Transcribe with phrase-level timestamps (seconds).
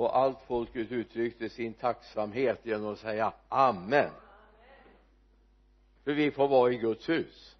[0.00, 4.10] och allt folket uttryckte sin tacksamhet genom att säga amen.
[6.04, 7.56] För vi får vara i Guds hus.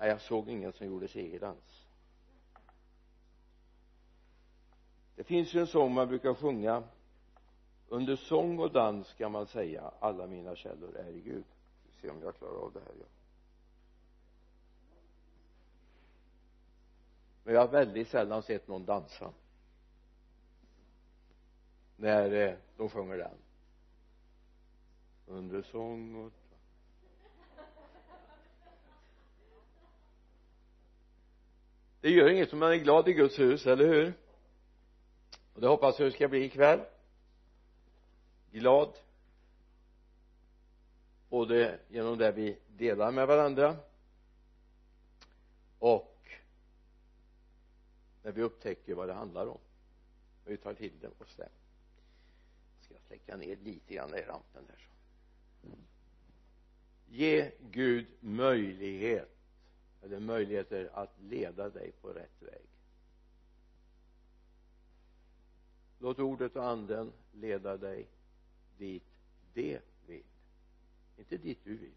[0.00, 1.88] Nej jag såg ingen som gjorde segerdans
[5.18, 6.82] det finns ju en sång man brukar sjunga.
[7.88, 11.44] Under sång och dans kan man säga alla mina källor är i Gud.
[11.84, 13.17] Vi se om jag klarar av det här ja.
[17.48, 19.32] Men jag har väldigt sällan sett någon dansa.
[21.96, 23.36] När eh, de sjunger den.
[25.26, 26.32] Under sång och
[32.00, 34.14] det gör inget om man är glad i Guds hus, eller hur?
[35.54, 36.80] Och det hoppas jag ska bli ikväll.
[38.50, 38.92] Glad.
[41.28, 43.76] Både genom det vi delar med varandra
[45.78, 46.07] och
[48.28, 49.58] när vi upptäcker vad det handlar om.
[50.44, 51.48] Och vi tar till det oss det
[52.80, 55.68] ska jag släcka ner lite grann i rampen där så.
[57.06, 59.36] Ge Gud möjlighet
[60.02, 62.66] eller möjligheter att leda dig på rätt väg.
[65.98, 68.08] Låt ordet och anden leda dig
[68.78, 69.04] dit
[69.54, 70.26] det vill.
[71.18, 71.94] Inte dit du vill.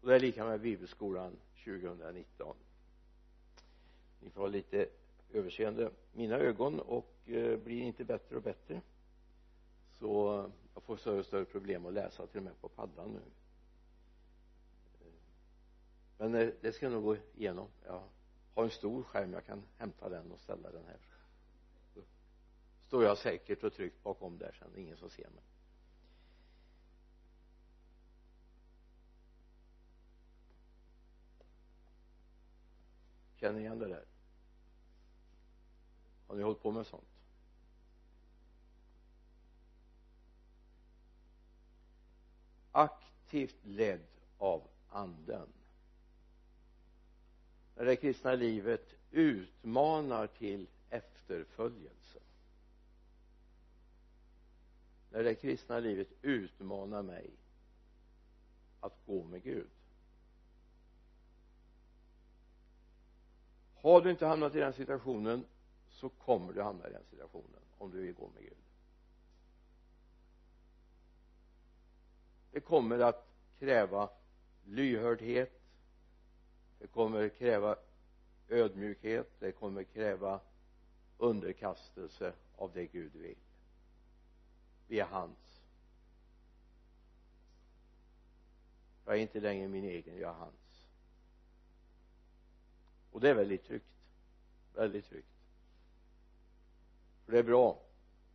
[0.00, 2.56] Och det är lika med bibelskolan 2019
[4.22, 4.88] ni får ha lite
[5.32, 8.80] överseende mina ögon och eh, blir inte bättre och bättre
[9.92, 13.20] så jag får större och större problem att läsa till och med på paddan nu.
[15.00, 15.12] Eh,
[16.18, 17.68] men eh, det ska nog gå igenom.
[17.84, 18.02] Jag
[18.54, 20.98] har en stor skärm jag kan hämta den och ställa den här.
[21.94, 22.00] Så
[22.86, 25.44] står jag säkert och tryggt bakom där sen ingen som ser mig.
[33.36, 34.11] Känner ni igen det där?
[36.32, 37.04] Har ni hållit på med sånt?
[42.70, 44.06] Aktivt ledd
[44.38, 45.48] av anden.
[47.76, 52.18] När det kristna livet utmanar till efterföljelse.
[55.10, 57.30] När det kristna livet utmanar mig
[58.80, 59.70] att gå med Gud.
[63.74, 65.44] Har du inte hamnat i den situationen
[66.02, 68.56] så kommer du hamna i den situationen om du vill gå med Gud.
[72.52, 74.10] Det kommer att kräva
[74.64, 75.60] lyhördhet.
[76.78, 77.76] Det kommer att kräva
[78.48, 79.40] ödmjukhet.
[79.40, 80.40] Det kommer att kräva
[81.18, 83.38] underkastelse av det Gud vill.
[84.86, 85.62] Vi är hans.
[89.04, 90.86] Jag är inte längre min egen, jag är hans.
[93.12, 93.86] Och det är väldigt tryggt.
[94.74, 95.31] Väldigt tryggt
[97.32, 97.78] för det är bra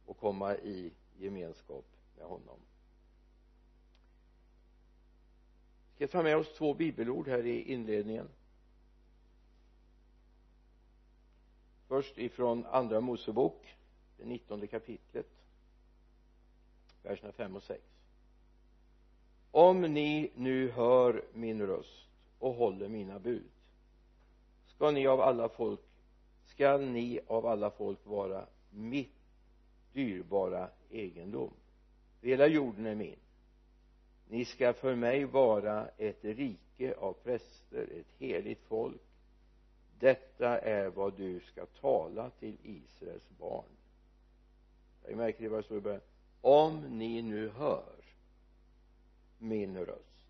[0.07, 1.85] att komma i gemenskap
[2.17, 2.59] med honom.
[5.89, 8.29] Vi ska ta med oss två bibelord här i inledningen?
[11.87, 13.75] Först ifrån andra mosebok
[14.17, 15.27] det nittonde kapitlet
[17.03, 17.81] verserna 5 och 6
[19.51, 22.07] om ni nu hör min röst
[22.39, 23.49] och håller mina bud
[24.67, 25.81] ska ni av alla folk
[26.45, 29.11] skall ni av alla folk vara mitt
[29.93, 31.53] dyrbara egendom.
[32.21, 33.19] Hela jorden är min.
[34.29, 39.01] Ni ska för mig vara ett rike av präster ett heligt folk.
[39.99, 43.65] Detta är vad du ska tala till Israels barn.
[45.07, 46.01] Jag märker vad det står i början.
[46.41, 47.95] Om ni nu hör
[49.37, 50.25] min röst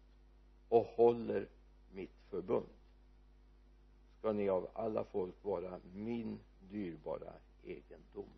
[0.70, 1.48] och håller
[1.92, 2.68] mitt förbund
[4.20, 7.34] ska ni av alla folk vara min dyrbara
[7.68, 8.30] egendom.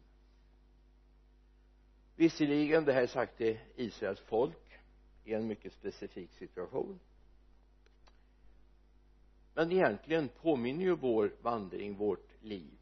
[2.16, 4.80] Visserligen det här är sagt till Israels folk
[5.24, 7.00] i en mycket specifik situation.
[9.54, 12.78] Men egentligen påminner ju vår vandring, vårt liv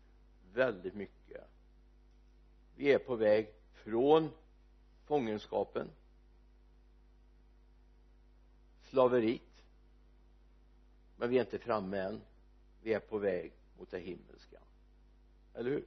[0.53, 1.43] väldigt mycket.
[2.75, 4.29] Vi är på väg från
[5.05, 5.89] fångenskapen
[8.83, 9.41] slaveriet
[11.17, 12.21] men vi är inte framme än.
[12.81, 14.59] Vi är på väg mot det himmelska.
[15.53, 15.85] Eller hur?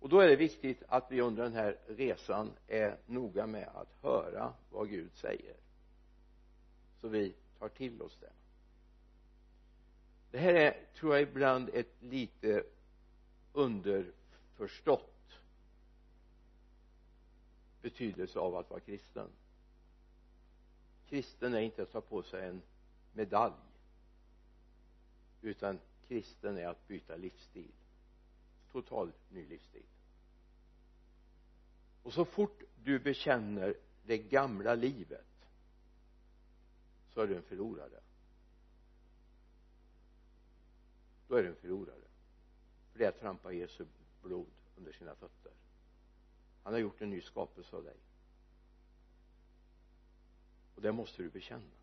[0.00, 3.88] Och då är det viktigt att vi under den här resan är noga med att
[4.02, 5.56] höra vad Gud säger.
[7.00, 8.32] Så vi tar till oss det.
[10.30, 12.64] Det här är tror jag ibland ett lite
[13.52, 15.14] underförstått
[17.82, 19.28] betydelse av att vara kristen.
[21.08, 22.62] Kristen är inte att ta på sig en
[23.12, 23.54] medalj
[25.42, 25.78] utan
[26.08, 27.72] kristen är att byta livsstil
[28.72, 29.86] total ny livsstil.
[32.02, 33.74] Och så fort du bekänner
[34.06, 35.26] det gamla livet
[37.14, 38.00] så är du en förlorare.
[41.28, 42.04] Då är du en förlorare.
[42.92, 43.86] För det är att trampa Jesu
[44.22, 45.52] blod under sina fötter.
[46.62, 47.96] Han har gjort en ny skapelse av dig.
[50.74, 51.76] Och det måste du bekänna.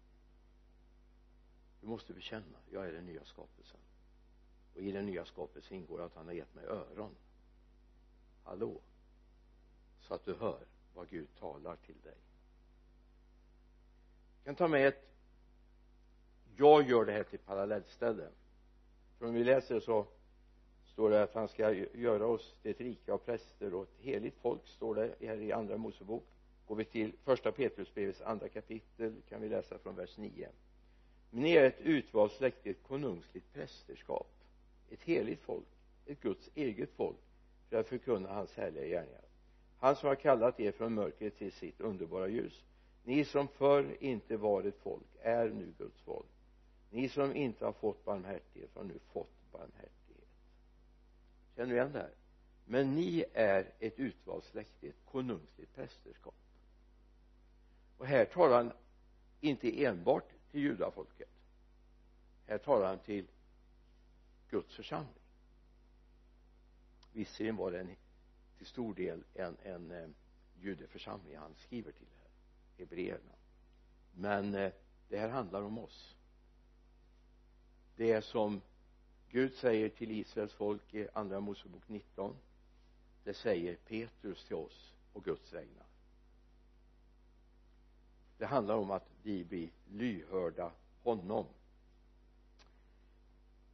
[1.81, 3.79] Du måste bekänna jag är den nya skapelsen
[4.75, 7.15] och i den nya skapelsen ingår att han har gett mig öron.
[8.43, 8.81] Hallå?
[10.01, 12.17] Så att du hör vad Gud talar till dig.
[14.37, 15.07] Jag kan ta med ett.
[16.57, 18.29] Jag gör det här till parallellställe
[19.17, 20.05] för om vi läser så
[20.85, 24.37] står det att han ska göra oss till ett rika av präster och ett heligt
[24.41, 26.23] folk står det här i andra Mosebok.
[26.67, 30.49] Går vi till första Petrusbrevets andra kapitel kan vi läsa från vers 9
[31.35, 34.34] men ni är ett utvalt släkte ett konungsligt prästerskap
[34.95, 35.65] ett heligt folk
[36.05, 37.17] ett Guds eget folk
[37.69, 39.21] för att förkunna hans härliga gärningar.
[39.77, 42.63] Han som har kallat er från mörkret till sitt underbara ljus.
[43.03, 46.29] Ni som förr inte var ett folk är nu Guds folk.
[46.89, 50.29] Ni som inte har fått barmhärtighet har nu fått barmhärtighet.
[51.55, 52.13] Känner du igen det här?
[52.65, 56.35] Men ni är ett utvalt släkte ett konungsligt prästerskap.
[57.97, 58.71] Och här talar han
[59.41, 61.29] inte enbart till judafolket.
[62.47, 63.27] Här talar han till
[64.55, 65.23] Guds församling.
[67.11, 67.95] Visserligen var det en
[68.57, 70.09] till stor del en, en eh,
[70.59, 72.31] judeförsamling han skriver till här
[72.77, 73.35] hebreerna.
[74.13, 74.71] Men eh,
[75.09, 76.15] det här handlar om oss.
[77.95, 78.61] Det är som
[79.29, 82.35] Gud säger till Israels folk i andra Mosebok 19
[83.23, 85.85] det säger Petrus till oss och Guds vägnar.
[88.37, 90.71] Det handlar om att vi blir lyhörda
[91.03, 91.45] honom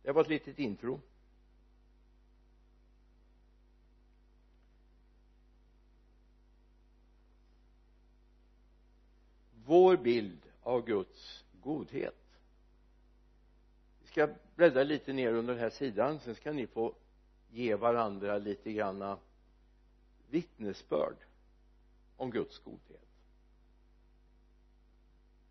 [0.03, 1.01] det var ett litet intro.
[9.65, 12.15] Vår bild av Guds godhet.
[14.01, 16.95] Vi ska bläddra lite ner under den här sidan sen ska ni få
[17.49, 19.19] ge varandra lite granna
[20.29, 21.15] vittnesbörd
[22.17, 23.07] om Guds godhet.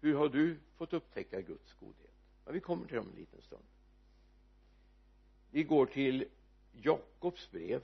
[0.00, 2.14] Hur har du fått upptäcka Guds godhet?
[2.44, 3.64] Ja, vi kommer till dem en liten stund
[5.50, 6.24] vi går till
[6.72, 7.82] Jakobs brev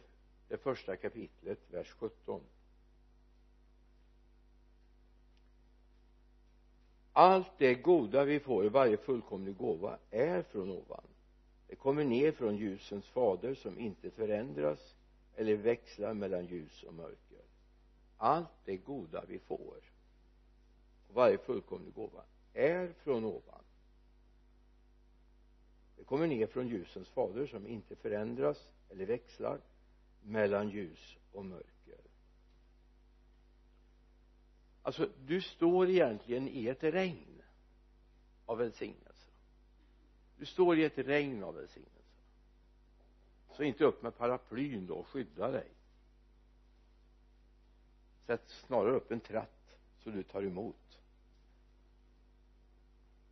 [0.49, 2.41] det första kapitlet vers 17
[7.19, 11.05] allt det goda vi får i varje fullkomlig gåva är från ovan.
[11.69, 14.95] Det kommer ner från ljusens fader som inte förändras
[15.37, 17.43] eller växlar mellan ljus och mörker.
[18.17, 19.81] Allt det goda vi får
[21.09, 22.23] varje fullkomlig gåva
[22.53, 23.65] är från ovan
[25.97, 29.61] det kommer ner från ljusens fader som inte förändras eller växlar
[30.23, 32.01] mellan ljus och mörker.
[34.83, 37.43] Alltså du står egentligen i ett regn
[38.47, 39.31] av välsignelse.
[40.39, 41.97] Du står i ett regn av välsignelse.
[43.53, 45.69] Så inte upp med paraplyn då och skydda dig.
[48.27, 50.99] Sätt snarare upp en tratt så du tar emot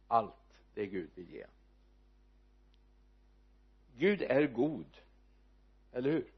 [0.08, 1.46] allt det Gud vill ge.
[3.96, 4.96] Gud är god.
[5.92, 6.32] Eller hur?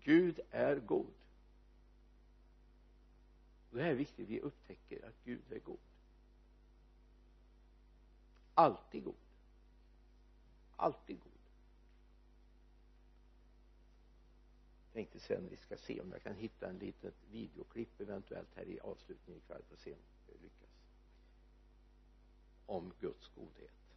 [0.00, 1.14] Gud är god.
[3.70, 4.28] Det här är viktigt.
[4.28, 5.78] Vi upptäcker att Gud är god.
[8.54, 9.14] Alltid god.
[10.76, 11.32] Alltid god.
[14.92, 18.80] Tänkte sen vi ska se om jag kan hitta en litet videoklipp eventuellt här i
[18.80, 20.70] avslutningen ikväll för att se om det lyckas.
[22.66, 23.87] Om Guds godhet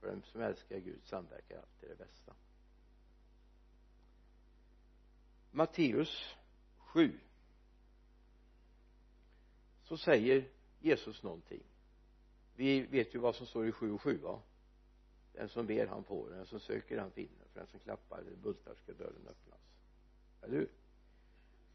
[0.00, 2.34] för den som älskar Gud samverkar alltid det bästa.
[5.50, 6.36] Matteus
[6.78, 7.20] 7
[9.82, 11.62] så säger Jesus någonting.
[12.56, 14.42] Vi vet ju vad som står i 7 och 7 va?
[15.32, 16.30] Den som ber han får.
[16.30, 17.44] Den som söker han finner.
[17.52, 19.60] För den som klappar eller bultar ska dörren öppnas.
[20.42, 20.68] Eller hur?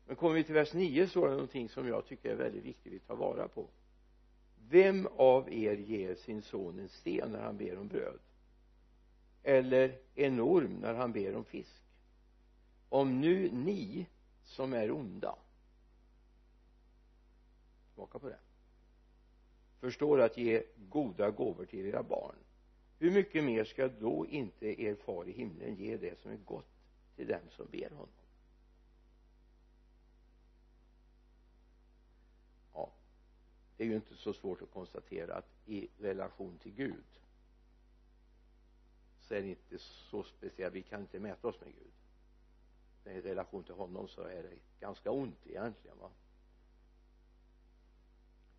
[0.05, 3.01] Men kommer vi till vers 9 står det någonting som jag tycker är väldigt viktigt
[3.01, 3.70] att ta vara på
[4.69, 8.19] vem av er ger sin son en sten när han ber om bröd?
[9.43, 11.81] Eller en orm när han ber om fisk?
[12.89, 14.07] Om nu ni
[14.43, 15.36] som är onda
[17.95, 18.39] smaka på det
[19.79, 22.36] förstår att ge goda gåvor till era barn
[23.00, 26.69] hur mycket mer ska då inte er far i himlen ge det som är gott
[27.15, 28.10] till dem som ber honom
[32.74, 32.93] ja
[33.77, 37.03] det är ju inte så svårt att konstatera att i relation till Gud
[39.22, 41.94] så är det inte så speciellt vi kan inte mäta oss med Gud.
[43.03, 46.10] Men i relation till honom så är det ganska ont egentligen va?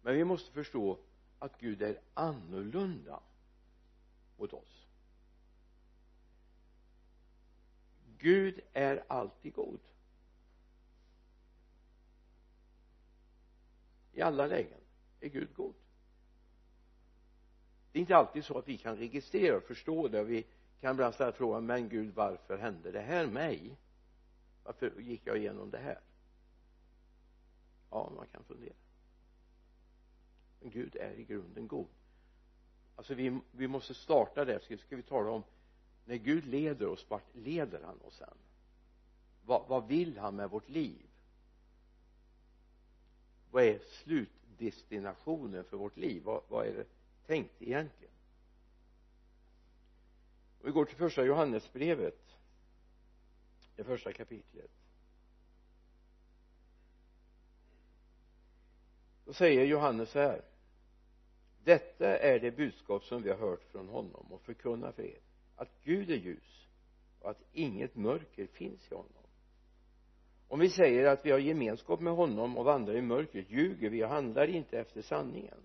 [0.02, 0.98] Men vi måste förstå
[1.38, 3.20] att Gud är annorlunda
[4.36, 4.86] mot oss.
[8.18, 9.80] Gud är alltid god.
[14.12, 14.85] I alla lägen
[15.26, 15.74] är Gud god.
[17.92, 20.24] Det är inte alltid så att vi kan registrera och förstå det.
[20.24, 20.46] Vi
[20.80, 23.76] kan ibland ställa frågan men Gud varför hände det här mig?
[24.64, 26.00] Varför gick jag igenom det här?
[27.90, 28.74] Ja man kan fundera.
[30.60, 31.88] Men Gud är i grunden god.
[32.96, 35.42] Alltså vi, vi måste starta där ska, ska vi tala om
[36.04, 38.36] när Gud leder oss vart leder han oss sen?
[39.44, 41.06] Vad, vad vill han med vårt liv?
[43.50, 46.22] Vad är slut slutdestinationen för vårt liv?
[46.22, 46.86] Vad, vad är det
[47.26, 48.14] tänkt egentligen?
[50.60, 52.22] Om vi går till första Johannesbrevet
[53.76, 54.70] det första kapitlet.
[59.24, 60.42] Då säger Johannes så här
[61.64, 65.18] detta är det budskap som vi har hört från honom och förkunnar för er
[65.56, 66.68] att Gud är ljus
[67.20, 69.25] och att inget mörker finns i honom
[70.48, 74.04] om vi säger att vi har gemenskap med honom och vandrar i mörkret ljuger vi
[74.04, 75.58] och handlar inte efter sanningen.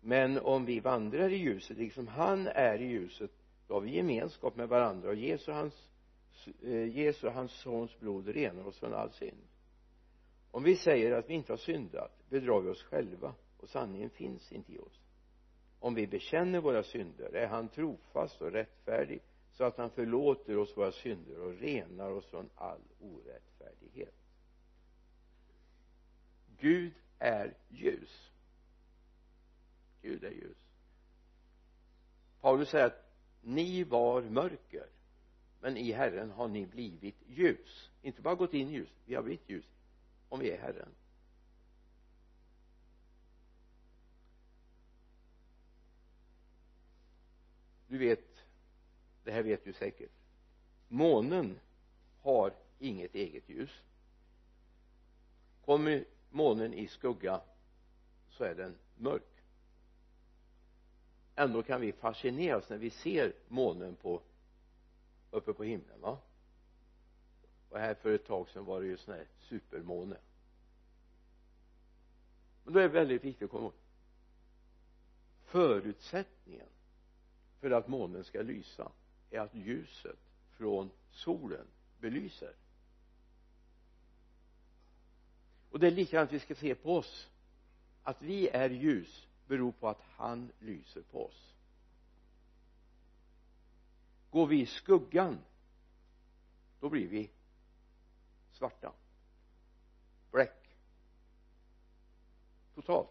[0.00, 3.30] Men om vi vandrar i ljuset liksom han är i ljuset
[3.66, 5.90] då har vi gemenskap med varandra och Jesu hans
[6.62, 9.48] eh, Jesu hans sons blod renar oss från all synd.
[10.50, 14.52] Om vi säger att vi inte har syndat bedrar vi oss själva och sanningen finns
[14.52, 15.00] inte i oss.
[15.80, 19.22] Om vi bekänner våra synder är han trofast och rättfärdig
[19.56, 24.14] så att han förlåter oss våra synder och renar oss från all orättfärdighet.
[26.58, 28.30] Gud är ljus.
[30.02, 30.56] Gud är ljus.
[32.40, 34.86] Paulus säger att ni var mörker
[35.60, 37.90] men i Herren har ni blivit ljus.
[38.02, 39.64] Inte bara gått in i ljus vi har blivit ljus
[40.28, 40.88] om vi är Herren.
[47.86, 48.33] Du vet
[49.24, 50.10] det här vet du säkert.
[50.88, 51.60] Månen
[52.20, 53.70] har inget eget ljus.
[55.64, 57.40] Kommer månen i skugga
[58.28, 59.22] så är den mörk.
[61.34, 64.20] Ändå kan vi fascineras när vi ser månen på
[65.30, 66.18] uppe på himlen va?
[67.68, 70.16] Och här för ett tag sedan var det ju sån här supermåne.
[72.64, 73.72] Men då är det väldigt viktigt att komma ihåg
[75.44, 76.66] förutsättningen
[77.60, 78.92] för att månen ska lysa
[79.34, 80.18] är att ljuset
[80.50, 81.66] från solen
[82.00, 82.54] belyser.
[85.70, 87.28] Och det är likadant vi ska se på oss.
[88.02, 91.54] Att vi är ljus beror på att han lyser på oss.
[94.30, 95.38] Går vi i skuggan
[96.80, 97.30] då blir vi
[98.52, 98.92] svarta.
[100.30, 100.64] Bläck
[102.74, 103.10] totalt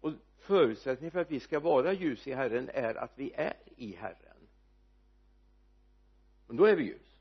[0.00, 0.12] och
[0.46, 4.48] förutsättningen för att vi ska vara ljus i Herren är att vi är i Herren.
[6.46, 7.20] Och då är vi ljus.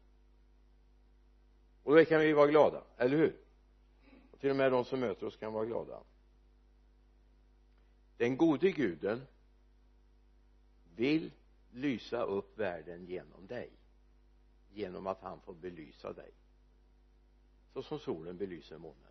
[1.83, 3.37] Och då kan vi vara glada, eller hur?
[4.31, 6.03] Och till och med de som möter oss kan vara glada.
[8.17, 9.21] Den gode guden
[10.95, 11.31] vill
[11.71, 13.69] lysa upp världen genom dig.
[14.73, 16.31] Genom att han får belysa dig.
[17.73, 19.04] Så som solen belyser månen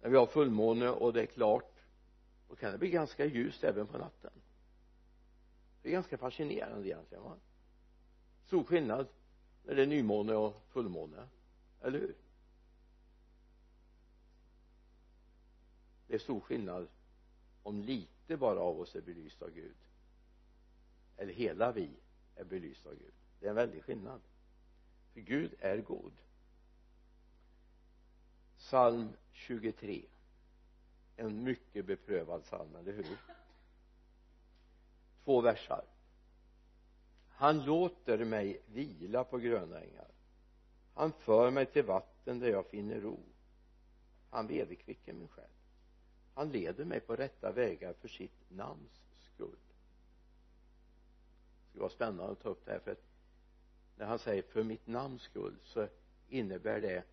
[0.00, 1.74] när vi har fullmåne och det är klart
[2.48, 4.30] då kan det bli ganska ljust även på natten.
[5.82, 7.36] Det är ganska fascinerande egentligen va?
[8.46, 9.06] Stor skillnad
[9.64, 11.28] när det är nymåne och fullmåne
[11.82, 12.14] eller hur?
[16.06, 16.88] Det är stor skillnad
[17.62, 19.76] om lite bara av oss är belyst av Gud
[21.20, 21.90] eller hela vi
[22.36, 23.12] är belyst av Gud.
[23.40, 24.20] Det är en väldig skillnad.
[25.12, 26.12] För Gud är god
[28.70, 30.04] psalm 23
[31.16, 33.16] en mycket beprövad psalm, eller hur?
[35.24, 35.84] Två versar.
[37.28, 40.10] Han låter mig vila på gröna ängar
[41.00, 43.18] han för mig till vatten där jag finner ro.
[44.30, 45.50] Han vederkvicker min själ.
[46.34, 49.02] Han leder mig på rätta vägar för sitt namns
[49.34, 49.56] skull.
[51.62, 53.04] Det skulle vara spännande att ta upp det här för att
[53.96, 55.88] när han säger för mitt namns skull så
[56.28, 57.04] innebär det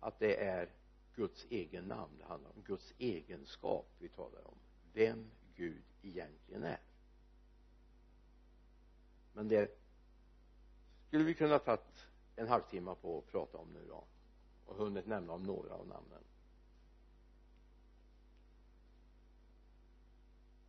[0.00, 0.68] att det är
[1.14, 2.62] Guds egen namn det handlar om.
[2.62, 4.54] Guds egenskap vi talar om.
[4.92, 6.80] Vem Gud egentligen är.
[9.32, 9.78] Men det
[11.06, 14.04] skulle vi kunna tagit en halvtimme på att prata om nu då.
[14.66, 16.24] Och hunnit nämna om några av namnen.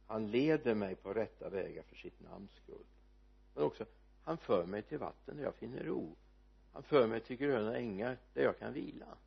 [0.07, 2.85] Han leder mig på rätta vägar för sitt namns skull.
[3.53, 3.85] Men också
[4.23, 6.15] han för mig till vatten där jag finner ro
[6.83, 9.17] för mig till gröna ängar där jag kan vila.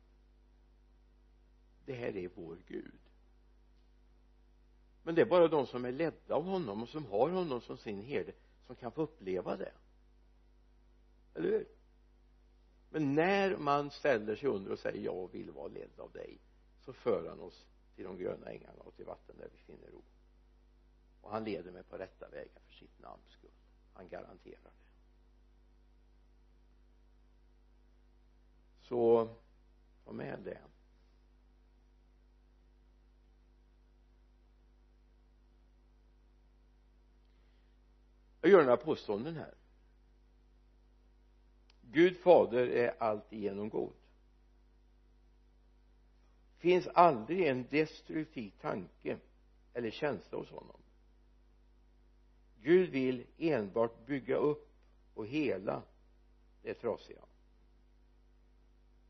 [1.85, 2.99] Det här är vår Gud.
[5.03, 7.77] Men det är bara de som är ledda av honom och som har honom som
[7.77, 8.31] sin herde
[8.67, 9.73] som kan få uppleva det.
[11.33, 11.67] Eller hur?
[12.89, 16.39] Men när man ställer sig under och säger jag vill vara ledd av dig
[16.79, 20.03] så för han oss till de gröna ängarna och till vatten där vi finner ro.
[21.21, 23.51] Och han leder mig på rätta vägar för sitt namns skull.
[23.93, 24.82] Han garanterar det.
[28.83, 29.29] Så
[30.05, 30.61] ta med det.
[38.41, 39.53] Jag gör några påståenden här.
[41.81, 43.93] Gud fader är alltigenom god.
[46.57, 49.17] Finns aldrig en destruktiv tanke
[49.73, 50.81] eller känsla hos honom.
[52.61, 54.69] Gud vill enbart bygga upp
[55.13, 55.81] och hela
[56.61, 57.21] det trasiga.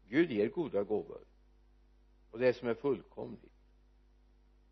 [0.08, 1.26] Gud ger goda gåvor.
[2.32, 3.54] Och det som är fullkomligt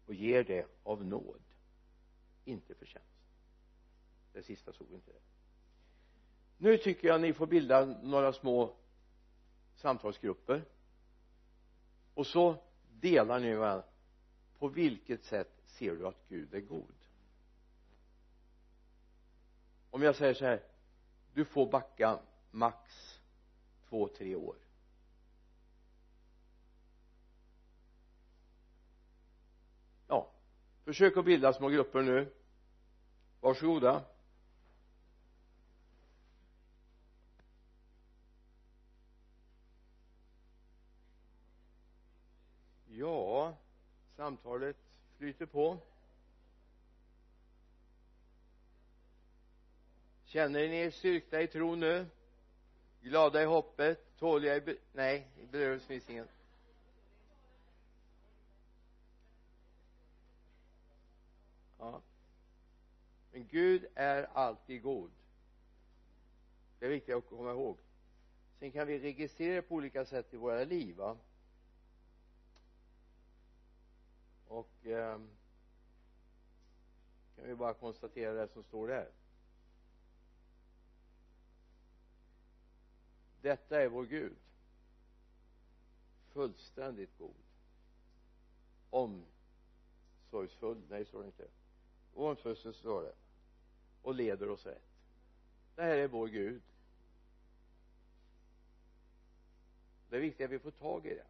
[0.06, 1.42] och ger det av nåd
[2.46, 3.08] inte förtjänst.
[4.34, 5.22] Det sista såg inte det.
[6.58, 8.76] Nu tycker jag ni får bilda några små
[9.76, 10.66] samtalsgrupper.
[12.14, 12.56] Och så
[13.00, 13.86] delar ni varandra.
[14.60, 16.96] På vilket sätt ser du att Gud är god?
[19.90, 20.64] Om jag säger så här
[21.34, 22.20] du får backa
[22.52, 23.20] max
[23.90, 24.56] två, tre år.
[30.86, 32.34] Försök att bilda små grupper nu.
[33.40, 34.04] Varsågoda.
[42.88, 43.58] Ja
[44.22, 44.78] samtalet
[45.18, 45.78] flyter på.
[50.26, 52.06] Känner ni er styrkta i tro nu?
[53.02, 54.18] Glada i hoppet?
[54.20, 56.28] Tåliga i nej i bedrövelse finns ingen
[61.80, 62.02] ja
[63.32, 65.12] men Gud är alltid god.
[66.80, 67.78] Det är viktigt att komma ihåg.
[68.60, 71.18] Sen kan vi registrera det på olika sätt i våra liv va?
[74.48, 75.20] Och eh,
[77.36, 79.12] kan vi bara konstatera det som står där.
[83.42, 84.38] Detta är vår Gud.
[86.34, 87.36] Fullständigt god.
[88.90, 91.48] Omsorgsfull, nej står det inte.
[92.14, 93.16] Omsorgsfull står det
[94.02, 94.90] och leder oss rätt.
[95.76, 96.62] Det här är vår Gud.
[100.10, 101.28] Det är viktigt att vi får tag i det.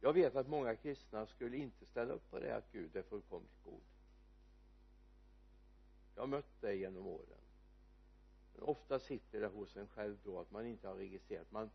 [0.00, 3.62] Jag vet att många kristna skulle inte ställa upp på det att Gud är fullkomligt
[3.64, 3.80] god.
[6.14, 7.40] Jag har mött det genom åren.
[8.54, 11.50] Men ofta sitter det hos en själv då att man inte har registrerat.
[11.50, 11.70] Man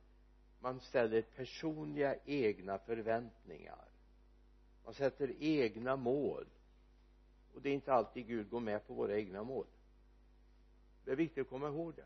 [0.66, 3.88] man ställer personliga egna förväntningar.
[4.84, 6.46] Man sätter egna mål
[7.56, 9.66] och det är inte alltid Gud går med på våra egna mål.
[11.06, 12.06] Det är viktigt att komma ihåg det.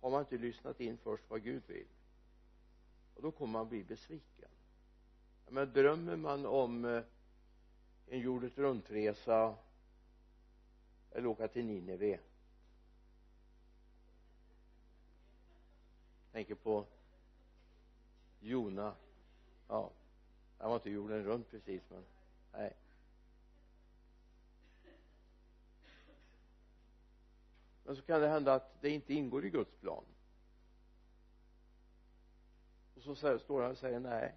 [0.00, 1.86] Har man inte lyssnat in först vad Gud vill
[3.14, 4.48] och då kommer man bli besviken.
[5.48, 7.02] Men drömmer man om eh,
[8.06, 9.56] en jordet runtresa
[11.10, 12.20] eller åka till Nineve?
[16.32, 16.86] Tänker på
[18.40, 18.94] Jona.
[19.68, 19.90] Ja
[20.60, 22.04] han var inte jorden runt precis men
[22.52, 22.76] nej.
[27.84, 30.04] Men så kan det hända att det inte ingår i Guds plan.
[32.94, 34.34] Och så står han och säger nej.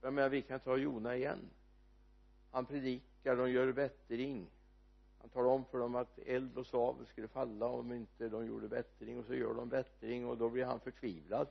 [0.00, 1.50] Jag menar vi kan ta Jona igen.
[2.50, 4.50] Han predikar, de gör bättring.
[5.20, 8.68] Han talar om för dem att eld och svavel skulle falla om inte de gjorde
[8.68, 9.18] bättring.
[9.18, 11.48] Och så gör de bättring och då blir han förtvivlad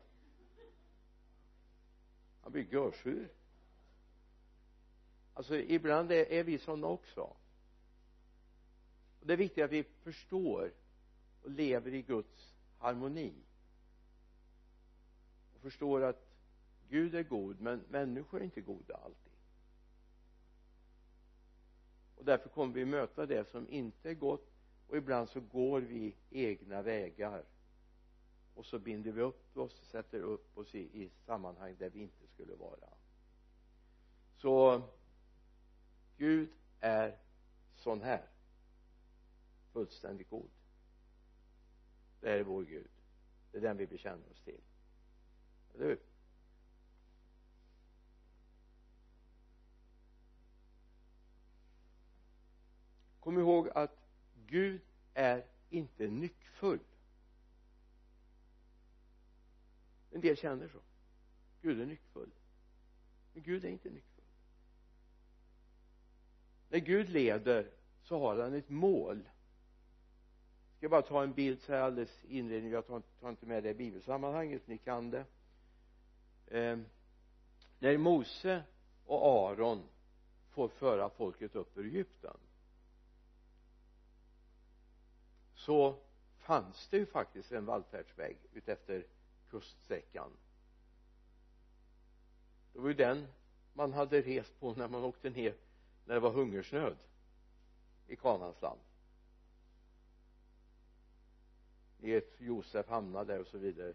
[2.42, 3.30] han blir görsur
[5.42, 7.22] alltså ibland är, är vi sådana också.
[9.20, 10.72] Och det är viktigt att vi förstår
[11.42, 13.34] och lever i Guds harmoni.
[15.56, 16.28] Och förstår att
[16.90, 19.34] Gud är god men människor är inte goda alltid.
[22.16, 24.52] Och därför kommer vi möta det som inte är gott
[24.88, 27.44] och ibland så går vi egna vägar
[28.62, 32.28] och så binder vi upp oss sätter upp oss i, i sammanhang där vi inte
[32.28, 32.90] skulle vara.
[34.38, 34.82] Så
[36.18, 37.18] Gud är
[37.76, 38.30] sån här.
[39.72, 40.50] Fullständigt god.
[42.20, 42.90] Det här är vår Gud.
[43.52, 44.62] Det är den vi bekänner oss till.
[45.74, 46.00] Eller hur?
[53.20, 54.08] Kom ihåg att
[54.48, 54.82] Gud
[55.14, 56.80] är inte nyckfull.
[60.12, 60.80] En del känner så.
[61.62, 62.32] Gud är nyckfull.
[63.34, 64.26] Men Gud är inte nyckfull.
[66.70, 67.72] När Gud leder
[68.04, 69.18] så har han ett mål.
[70.70, 73.64] Jag ska bara ta en bild så här alldeles inledning jag tar, tar inte med
[73.64, 74.68] det i bibelsammanhanget.
[74.68, 75.26] Ni kan det.
[76.48, 76.80] Eh,
[77.80, 78.64] när Mose
[79.06, 79.84] och Aron
[80.50, 82.38] får föra folket upp ur Egypten
[85.56, 85.96] så
[86.38, 89.06] fanns det ju faktiskt en vallfärdsväg utefter
[89.52, 90.32] kuststräckan.
[92.74, 93.28] Det var ju den
[93.74, 95.56] man hade rest på när man åkte ner
[96.06, 96.98] när det var hungersnöd
[98.08, 98.80] i Kanans land.
[102.00, 103.94] I ett Josef hamnade där och så vidare.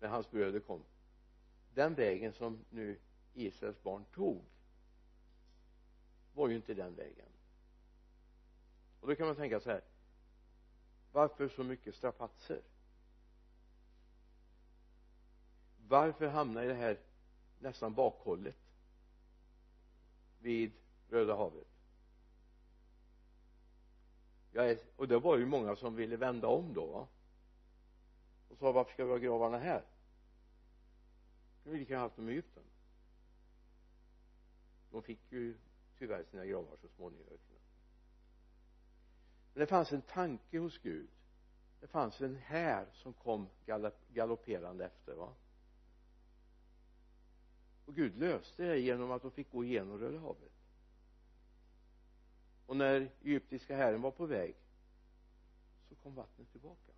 [0.00, 0.82] När hans bröder kom.
[1.74, 2.98] Den vägen som nu
[3.34, 4.44] Israels barn tog
[6.34, 7.28] var ju inte den vägen.
[9.00, 9.82] Och då kan man tänka så här.
[11.12, 12.62] Varför så mycket strapatser?
[15.92, 16.98] Varför hamna i det här
[17.58, 18.56] nästan bakhållet
[20.40, 20.72] vid
[21.08, 21.66] Röda havet?
[24.52, 27.08] Jag är, och det var ju många som ville vända om då va?
[28.48, 29.84] Och sa varför ska vi ha gravarna här?
[31.62, 32.62] Kunde vi lika gärna haft dem i Egypten.
[34.90, 35.56] De fick ju
[35.98, 37.26] tyvärr sina gravar så småningom.
[39.54, 41.08] Men det fanns en tanke hos Gud.
[41.80, 43.48] Det fanns en här som kom
[44.12, 45.34] galopperande efter va?
[47.92, 50.52] Och Gud löste det genom att de fick gå igenom Röda havet.
[52.66, 54.54] Och när egyptiska herren var på väg
[55.88, 56.92] så kom vattnet tillbaka.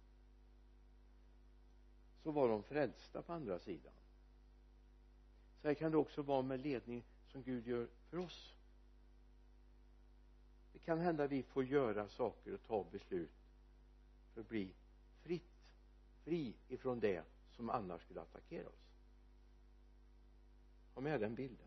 [2.23, 3.93] Så var de frälsta på andra sidan.
[5.63, 8.55] Så här kan det också vara med ledning som Gud gör för oss.
[10.73, 13.31] Det kan hända vi får göra saker och ta beslut
[14.35, 14.75] för att bli
[15.23, 15.55] fritt
[16.25, 18.94] fri ifrån det som annars skulle attackera oss
[20.95, 21.67] ha med den bilden.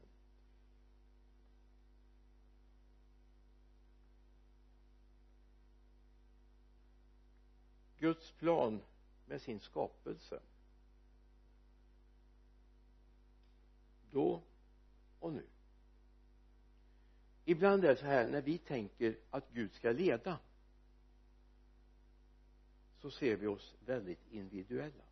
[7.97, 8.81] Guds plan
[9.25, 10.39] med sin skapelse.
[14.11, 14.43] Då
[15.19, 15.45] och nu.
[17.45, 20.39] Ibland är det så här när vi tänker att Gud ska leda
[22.97, 25.06] så ser vi oss väldigt individuella.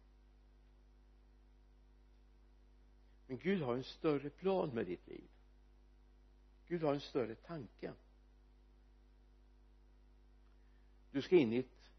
[3.27, 5.29] Men Gud har en större plan med ditt liv.
[6.67, 7.93] Gud har en större tanke.
[11.11, 11.89] Du ska in i ett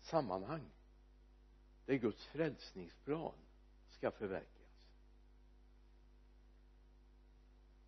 [0.00, 0.70] sammanhang
[1.86, 3.34] där Guds frälsningsplan
[3.90, 4.70] ska förverkligas.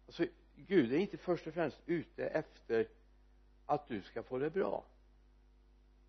[0.07, 2.89] Alltså Gud är inte först och främst ute efter
[3.67, 4.85] att du ska få det bra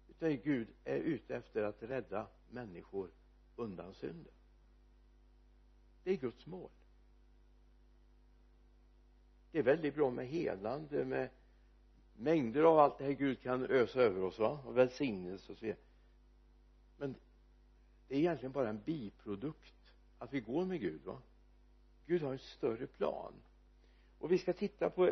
[0.10, 3.10] utan Gud är ute efter att rädda människor
[3.56, 4.34] undan synden
[6.06, 6.70] det är Guds mål.
[9.52, 11.30] Det är väldigt bra med helande med
[12.14, 14.60] mängder av allt det här Gud kan ösa över oss va?
[14.66, 15.80] Och välsignelse och så vidare.
[16.98, 17.16] Men
[18.08, 21.22] det är egentligen bara en biprodukt att vi går med Gud va?
[22.06, 23.34] Gud har en större plan.
[24.20, 25.12] Och vi ska titta på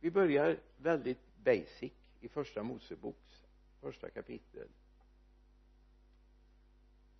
[0.00, 3.44] vi börjar väldigt basic i första Moseboks
[3.80, 4.68] första kapitel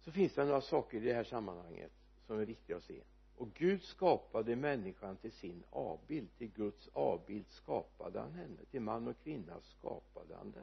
[0.05, 1.93] så finns det några saker i det här sammanhanget
[2.27, 3.01] som är viktiga att se.
[3.37, 6.29] Och Gud skapade människan till sin avbild.
[6.39, 8.65] Till Guds avbild skapade han henne.
[8.71, 10.63] Till man och kvinna skapade han dem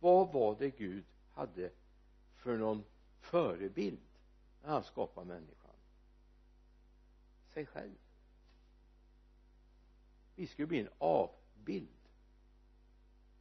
[0.00, 1.70] vad var det Gud hade
[2.36, 2.84] för någon
[3.20, 4.00] förebild
[4.62, 5.74] när han skapade människan?
[7.54, 7.94] Sig själv.
[10.34, 11.88] Vi skulle bli en avbild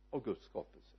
[0.09, 0.96] av Guds skapelse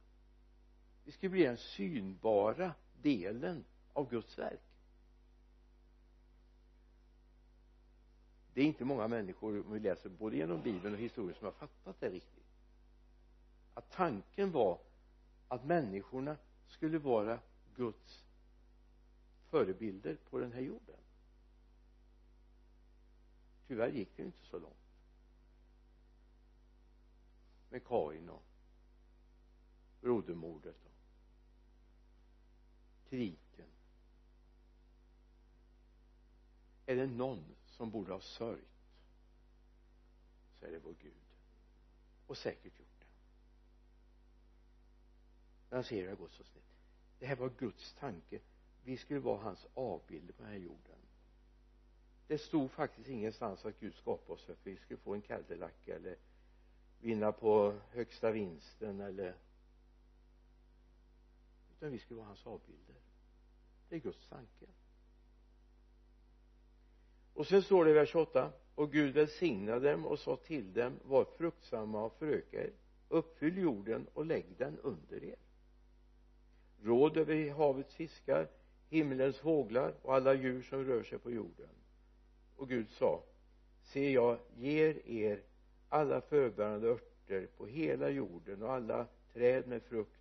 [1.08, 4.60] vi skulle bli den synbara delen av Guds verk.
[8.54, 11.52] Det är inte många människor om vi läser både genom bibeln och historien som har
[11.52, 12.46] fattat det riktigt.
[13.74, 14.78] Att tanken var
[15.48, 17.38] att människorna skulle vara
[17.76, 18.24] Guds
[19.50, 21.00] förebilder på den här jorden.
[23.66, 24.74] Tyvärr gick det inte så långt.
[27.70, 28.42] Med Kain och
[30.00, 30.88] brodermordet
[33.08, 33.66] kritiken.
[36.86, 38.68] Är det någon som borde ha sörjt
[40.60, 41.12] så är det vår Gud.
[42.26, 43.06] Och säkert gjort det.
[45.70, 46.64] När han ser det har gått så snett.
[47.18, 48.40] Det här var Guds tanke.
[48.84, 50.98] Vi skulle vara hans avbilder på den här jorden.
[52.26, 55.72] Det stod faktiskt ingenstans att Gud skapade oss för att vi skulle få en Cadillac
[55.86, 56.16] eller
[57.00, 59.34] vinna på högsta vinsten eller
[61.78, 62.96] utan vi skulle vara hans avbilder.
[63.88, 64.66] Det är Guds tanke.
[67.34, 70.92] Och sen står det i vers 8 och Gud välsignade dem och sa till dem
[71.04, 72.72] var fruktsamma och föröka er.
[73.08, 75.36] Uppfyll jorden och lägg den under er.
[76.82, 78.48] Råd över havets fiskar
[78.88, 81.68] himlens fåglar och alla djur som rör sig på jorden.
[82.56, 83.22] Och Gud sa
[83.82, 85.42] se jag ger er
[85.88, 90.20] alla förbärande örter på hela jorden och alla träd med frukt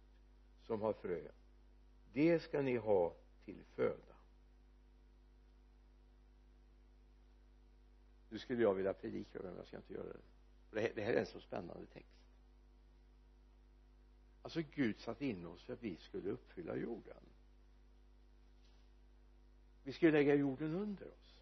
[0.64, 1.22] som har frö
[2.18, 3.14] det ska ni ha
[3.46, 4.16] till föda.
[8.30, 10.14] Nu skulle jag vilja predika men jag ska inte göra
[10.72, 10.92] det.
[10.96, 12.18] Det här är en så spännande text.
[14.42, 17.24] Alltså Gud satte in oss för att vi skulle uppfylla jorden
[19.88, 21.36] vi skulle lägga jorden under oss.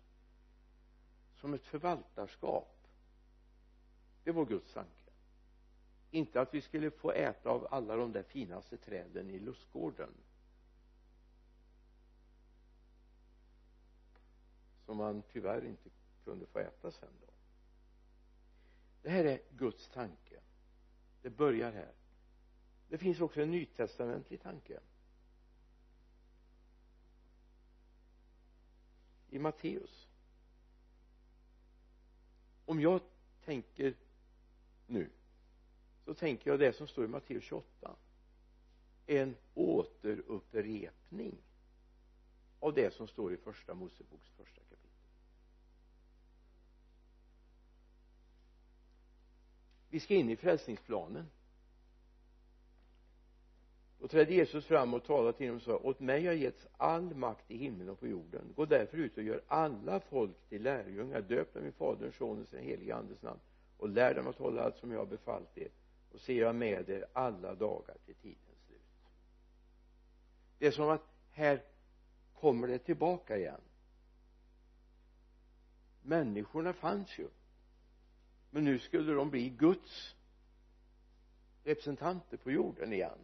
[1.36, 2.88] Som ett förvaltarskap.
[4.24, 5.12] Det var Guds tanke.
[6.12, 10.10] Inte att vi skulle få äta av alla de där finaste träden i lustgården.
[14.86, 15.90] Som man tyvärr inte
[16.24, 17.34] kunde få äta sen då.
[19.02, 20.40] Det här är Guds tanke.
[21.22, 21.94] Det börjar här.
[22.90, 24.80] Det finns också en nytestamentlig tanke.
[29.30, 30.08] I Matteus.
[32.66, 33.02] Om jag
[33.46, 33.96] tänker
[34.88, 35.10] nu
[36.06, 37.96] så tänker jag det som står i Matteus 28
[39.06, 41.38] en återupprepning
[42.60, 44.62] av det som står i första Moseboks första
[49.96, 51.26] vi ska in i frälsningsplanen.
[54.00, 57.16] Då trädde Jesus fram och talade till dem och sa åt mig har getts all
[57.16, 58.54] makt i himlen och på jorden.
[58.56, 61.22] Gå därför ut och gör alla folk till lärjungar.
[61.22, 63.40] Döp dem i faderns sonens och den helige andes namn
[63.78, 65.70] och lär dem att hålla allt som jag har befallt er
[66.12, 68.82] och se jag med er alla dagar till tidens slut.
[70.58, 71.64] Det är som att här
[72.34, 73.62] kommer det tillbaka igen.
[76.02, 77.28] Människorna fanns ju
[78.56, 80.16] men nu skulle de bli Guds
[81.64, 83.20] representanter på jorden igen.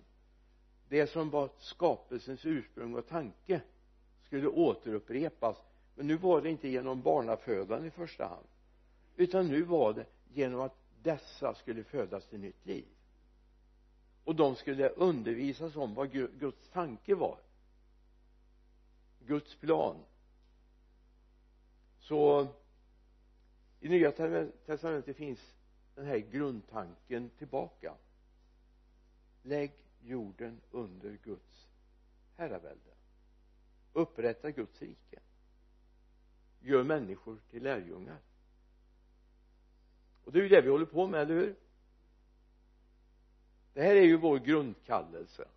[0.90, 3.62] Det som var skapelsens ursprung och tanke
[4.24, 5.58] skulle återupprepas.
[5.96, 8.46] Men nu var det inte genom barnafödan i första hand
[9.16, 12.86] utan nu var det genom att dessa skulle födas till nytt liv.
[14.24, 17.38] Och de skulle undervisas om vad Guds tanke var.
[19.20, 19.96] Guds plan.
[22.00, 22.48] Så
[23.82, 24.12] i nya
[24.66, 25.56] testamentet finns
[25.96, 27.96] den här grundtanken tillbaka.
[29.44, 31.68] Lägg jorden under Guds
[32.36, 32.92] herravälde.
[33.94, 35.20] Upprätta Guds rike.
[36.60, 38.20] Gör människor till lärjungar.
[40.24, 41.56] Och det är ju det vi håller på med, eller hur?
[43.74, 45.48] Det här är ju vår grundkallelse.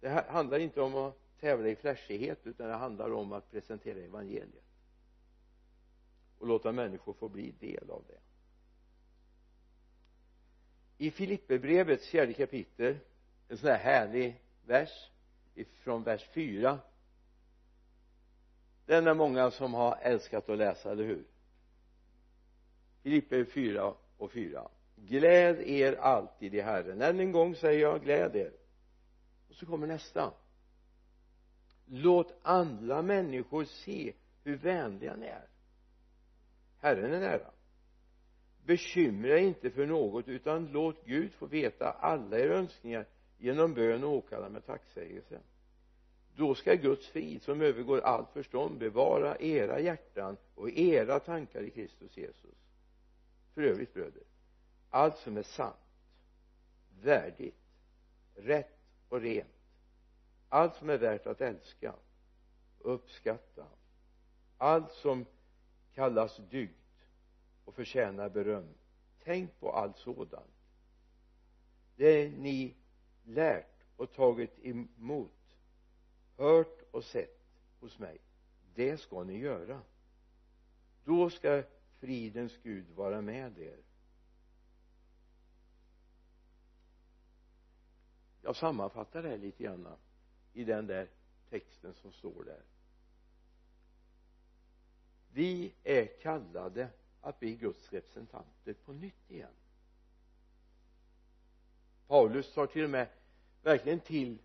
[0.00, 3.98] Det här handlar inte om att tävla i flashighet utan det handlar om att presentera
[3.98, 4.67] evangeliet
[6.38, 8.18] och låta människor få bli del av det.
[11.04, 12.96] I Filipperbrevets fjärde kapitel
[13.48, 15.10] en sån här härlig vers
[15.54, 16.78] ifrån vers 4
[18.86, 21.24] den är många som har älskat att läsa, eller hur?
[23.02, 27.02] Filipper 4 och 4 gläd er alltid i Herren.
[27.02, 28.52] Än en gång säger jag gläd er.
[29.48, 30.32] Och så kommer nästa.
[31.86, 34.12] Låt andra människor se
[34.44, 35.46] hur vänliga ni är.
[36.78, 37.50] Herren är nära.
[38.64, 43.06] Bekymra er inte för något utan låt Gud få veta alla era önskningar
[43.38, 45.40] genom bön och åkallan med tacksägelse.
[46.36, 51.70] Då ska Guds frid som övergår allt förstånd bevara era hjärtan och era tankar i
[51.70, 52.54] Kristus Jesus.
[53.54, 54.22] För övrigt bröder
[54.90, 55.76] allt som är sant
[57.02, 57.60] värdigt
[58.34, 59.48] rätt och rent
[60.48, 61.94] allt som är värt att älska
[62.78, 63.66] och uppskatta
[64.58, 65.26] allt som
[65.98, 66.74] kallas dygd
[67.64, 68.74] och förtjänar beröm.
[69.24, 70.54] Tänk på allt sådant.
[71.96, 72.74] Det ni
[73.24, 75.56] lärt och tagit emot
[76.36, 77.40] hört och sett
[77.80, 78.18] hos mig.
[78.74, 79.82] Det ska ni göra.
[81.04, 81.62] Då ska
[81.98, 83.78] fridens Gud vara med er.
[88.42, 89.88] Jag sammanfattar det här lite grann
[90.52, 91.08] i den där
[91.50, 92.62] texten som står där
[95.32, 96.88] vi är kallade
[97.20, 99.54] att bli Guds representanter på nytt igen.
[102.06, 103.08] Paulus tar till och med
[103.62, 104.38] verkligen till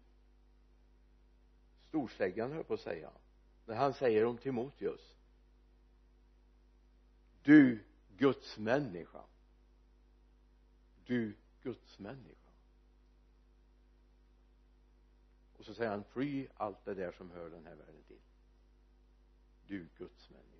[1.88, 3.12] storsläggan höll på att säga
[3.66, 5.14] när han säger om Timoteus
[7.44, 7.84] du
[8.18, 9.24] Guds människa.
[11.06, 12.52] Du Guds människa.
[15.58, 18.22] Och så säger han fly allt det där som hör den här världen till.
[19.68, 20.53] Du Guds människa.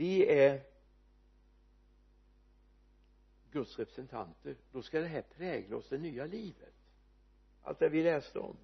[0.00, 0.60] Vi är
[3.52, 4.56] Guds representanter.
[4.72, 6.74] Då ska det här prägla oss det nya livet.
[7.62, 8.56] Allt det vi läste om.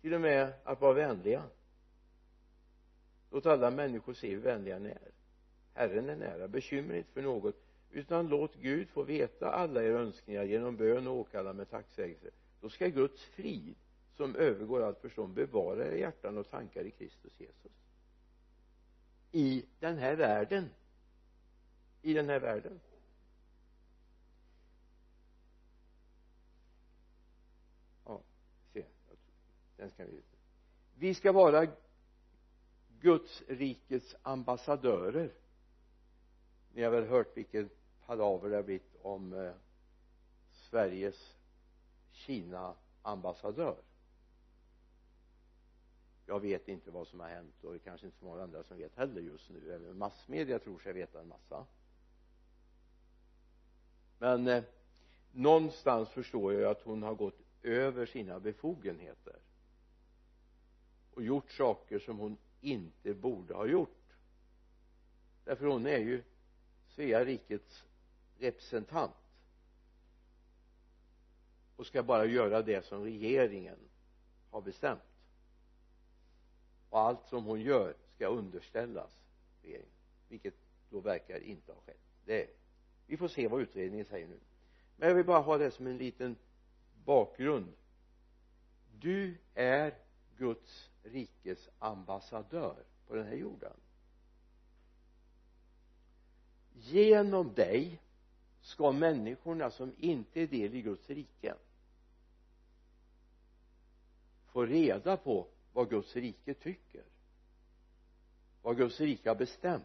[0.00, 1.44] Till och med att vara vänliga.
[3.30, 5.10] Låt alla människor se hur vänliga ni är.
[5.74, 6.48] Herren är nära.
[6.48, 7.56] Bekymra inte för något.
[7.90, 12.30] Utan låt Gud få veta alla era önskningar genom bön och åkallan med tacksägelse.
[12.60, 13.74] Då ska Guds frid
[14.16, 17.83] som övergår allt förstånd bevara era hjärtan och tankar i Kristus Jesus
[19.34, 20.70] i den här världen.
[22.02, 22.80] I den här världen.
[28.04, 28.22] Ja
[28.72, 28.84] se.
[29.76, 30.22] Den ska vi
[30.94, 31.66] vi ska vara
[33.00, 35.32] Guds rikets ambassadörer.
[36.72, 37.70] Ni har väl hört vilken
[38.06, 39.52] palaver det har blivit om eh,
[40.50, 41.36] Sveriges
[42.12, 43.76] Kina ambassadör
[46.26, 48.62] jag vet inte vad som har hänt och det är kanske inte så många andra
[48.64, 49.74] som vet heller just nu.
[49.74, 51.66] Även massmedia tror sig veta en massa.
[54.18, 54.64] Men eh,
[55.32, 59.38] någonstans förstår jag att hon har gått över sina befogenheter
[61.14, 64.16] och gjort saker som hon inte borde ha gjort.
[65.44, 66.22] Därför hon är ju
[66.88, 67.84] Svea rikets
[68.38, 69.14] representant
[71.76, 73.78] och ska bara göra det som regeringen
[74.50, 75.13] har bestämt
[76.94, 79.10] och allt som hon gör ska underställas
[79.62, 79.88] regeringen
[80.28, 80.54] vilket
[80.90, 82.00] då verkar inte ha skett.
[82.24, 82.50] Det
[83.06, 84.40] vi får se vad utredningen säger nu.
[84.96, 86.36] Men jag vill bara ha det som en liten
[87.04, 87.72] bakgrund.
[89.00, 89.94] Du är
[90.36, 93.76] Guds rikes ambassadör på den här jorden.
[96.72, 98.00] Genom dig
[98.60, 101.54] ska människorna som inte är del i Guds rike
[104.46, 107.04] få reda på vad Guds rike tycker.
[108.62, 109.84] Vad Guds rike har bestämt.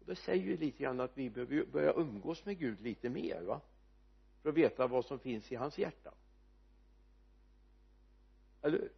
[0.00, 3.42] Och det säger ju lite grann att vi behöver börja umgås med Gud lite mer
[3.42, 3.60] va?
[4.42, 6.14] För att veta vad som finns i hans hjärta.
[8.62, 8.92] Eller hur?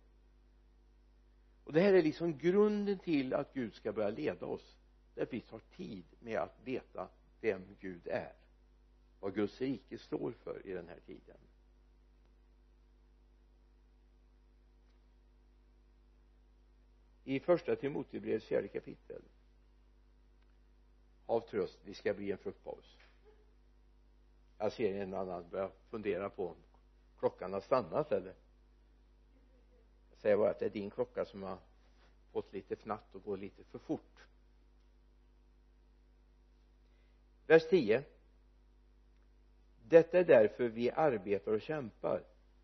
[1.64, 4.77] Och det här är liksom grunden till att Gud ska börja leda oss.
[5.14, 7.09] Där vi tar tid med att veta
[7.40, 8.33] vem Gud är.
[9.20, 11.37] Vad Guds rike står för i den här tiden.
[17.24, 19.22] I första Timotebrevets fjärde kapitel.
[21.26, 22.96] Av tröst det ska bli en fruktpaus.
[24.58, 26.56] Jag ser en annan börja fundera på om
[27.18, 28.34] klockan har stannat eller?
[30.10, 31.58] Jag säger bara att det är din klocka som har
[32.32, 34.26] fått lite fnatt och går lite för fort.
[37.46, 38.04] Vers 10
[39.88, 42.22] detta är därför vi arbetar och kämpar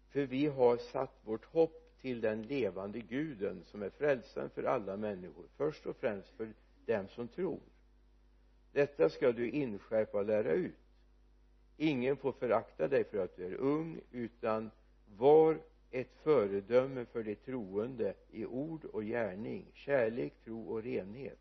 [0.08, 4.96] för vi har satt vårt hopp till den levande guden som är frälsaren för alla
[4.96, 6.52] människor först och främst för
[6.86, 7.60] dem som tror.
[8.72, 10.74] Detta ska du inskärpa och lära ut.
[11.76, 14.70] Ingen får förakta dig för att du är ung utan
[15.16, 15.60] var
[15.90, 21.38] ett föredöme för de troende i ord och gärning kärlek, tro och renhet.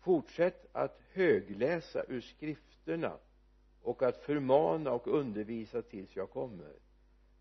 [0.00, 3.12] Fortsätt att högläsa ur skrifterna
[3.82, 6.72] och att förmana och undervisa tills jag kommer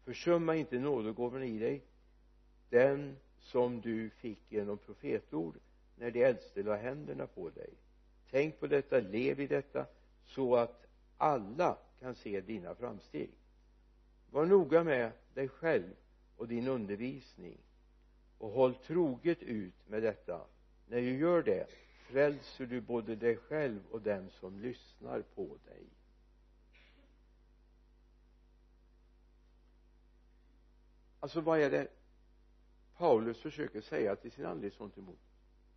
[0.10, 1.82] försumma inte nådegåvan i dig.
[2.70, 5.56] Den som du fick genom profetord
[5.96, 7.70] när de äldste la händerna på dig.
[8.32, 9.86] Tänk på detta, lev i detta
[10.26, 10.86] så att
[11.18, 13.30] alla kan se dina framsteg.
[14.32, 15.94] Var noga med dig själv
[16.38, 17.58] och din undervisning.
[18.38, 20.42] Och håll troget ut med detta.
[20.88, 21.68] När du gör det
[22.08, 25.99] frälser du både dig själv och den som lyssnar på dig.
[31.20, 31.88] Alltså vad är det
[32.98, 35.20] Paulus försöker säga till sin andlige emot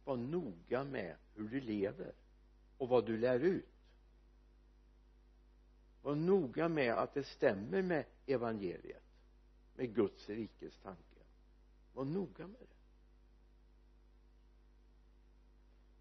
[0.05, 2.13] var noga med hur du lever
[2.79, 3.69] och vad du lär ut.
[6.03, 9.03] Var noga med att det stämmer med evangeliet
[9.75, 11.21] med Guds rikes tanke.
[11.93, 12.77] Var noga med det.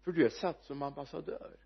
[0.02, 1.56] För du är satt som ambassadör.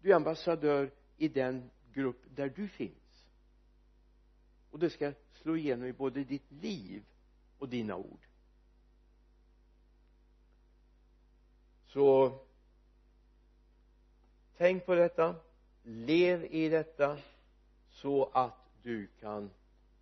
[0.00, 3.05] Du är ambassadör i den grupp där du finns
[4.76, 7.04] och det ska slå igenom i både ditt liv
[7.58, 8.26] och dina ord.
[11.86, 12.38] Så
[14.56, 15.36] tänk på detta
[15.82, 17.18] lev i detta
[17.90, 19.50] så att du kan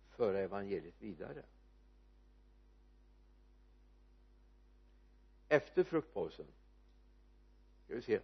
[0.09, 1.43] föra evangeliet vidare.
[5.47, 6.47] Efter fruktpausen
[7.85, 8.19] ska vi se.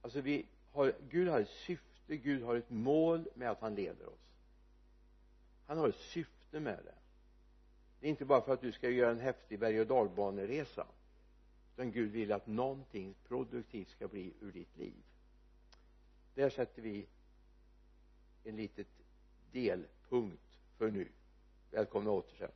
[0.00, 4.06] Alltså vi har Gud har ett syfte Gud har ett mål med att han leder
[4.06, 4.31] oss
[5.72, 6.94] han har ett syfte med det.
[8.00, 10.86] Det är inte bara för att du ska göra en häftig berg och dalbaneresa.
[11.74, 15.02] Utan Gud vill att någonting produktivt ska bli ur ditt liv.
[16.34, 17.06] Där sätter vi
[18.44, 18.86] en litet
[19.52, 21.08] delpunkt för nu.
[21.70, 22.50] Välkomna åter sen.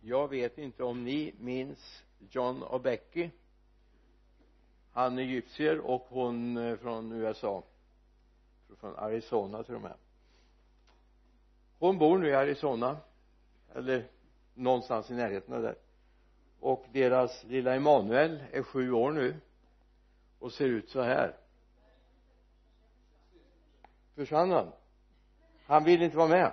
[0.00, 3.30] Jag vet inte om ni minns John och Becky
[4.92, 7.62] han är egyptier och hon är från USA
[8.80, 9.94] från Arizona till och med.
[11.78, 12.96] Hon bor nu i Arizona
[13.74, 14.08] eller
[14.54, 15.76] någonstans i närheten av där.
[16.60, 19.40] Och deras lilla Emanuel är sju år nu
[20.38, 21.36] och ser ut så här.
[24.14, 24.72] Försvann han?
[25.66, 26.52] Han vill inte vara med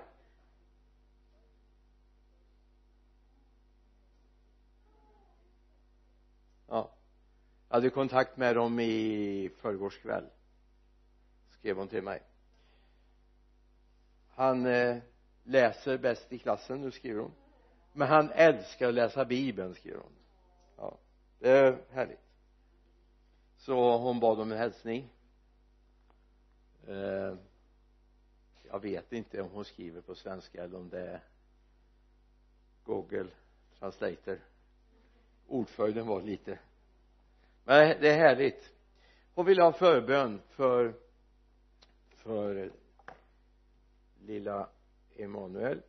[6.67, 6.89] ja
[7.69, 10.29] jag hade kontakt med dem i förrgårs kväll
[11.49, 12.21] skrev hon till mig.
[14.29, 14.97] Han eh,
[15.43, 17.31] läser bäst i klassen nu skriver hon.
[17.93, 20.15] Men han älskar att läsa bibeln skriver hon.
[20.77, 20.97] Ja
[21.39, 22.19] det är härligt.
[23.57, 25.09] Så hon bad om en hälsning.
[26.87, 27.35] Eh,
[28.63, 31.23] jag vet inte om hon skriver på svenska eller om det är
[32.83, 33.29] google
[33.79, 34.39] translator.
[35.47, 36.59] Ordföljden var lite
[37.69, 38.73] men det är härligt.
[39.33, 40.93] Hon vill ha förbön för
[42.09, 42.71] för
[44.19, 44.69] lilla
[45.15, 45.81] Emanuel.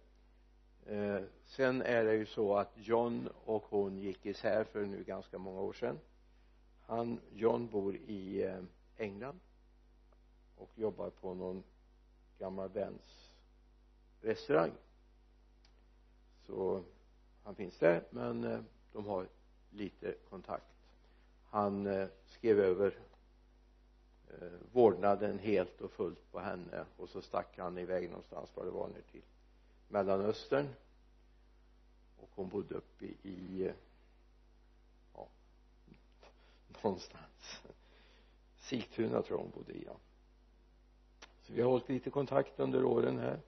[0.86, 5.38] Eh, sen är det ju så att John och hon gick isär för nu ganska
[5.38, 5.98] många år sedan.
[6.86, 8.62] Han, John bor i eh,
[8.96, 9.40] England
[10.56, 11.62] och jobbar på någon
[12.38, 13.32] gammal väns
[14.20, 14.72] restaurang.
[16.46, 16.82] Så
[17.44, 18.60] han finns där men eh,
[18.92, 19.28] de har
[19.70, 20.79] lite kontakt
[21.50, 22.98] han eh, skrev över
[24.28, 28.70] eh, vårdnaden helt och fullt på henne och så stack han iväg någonstans var det
[28.70, 29.22] var nu till
[29.88, 30.68] mellanöstern.
[32.16, 33.74] Och hon bodde uppe i eh,
[35.14, 35.28] ja
[36.82, 37.62] någonstans.
[38.58, 39.96] Sigtuna tror jag hon bodde i ja.
[41.42, 43.40] Så vi har hållit lite kontakt under åren här.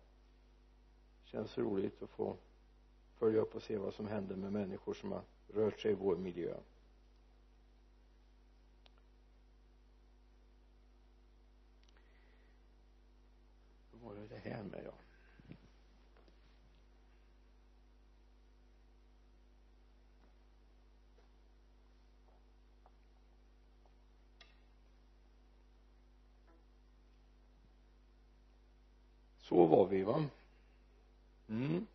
[1.24, 2.36] Känns roligt att få
[3.18, 6.16] följa upp och se vad som händer med människor som har rört sig i vår
[6.16, 6.54] miljö.
[14.12, 14.92] Var det det här med ja.
[29.38, 30.24] Så var vi va?
[31.48, 31.86] Mm.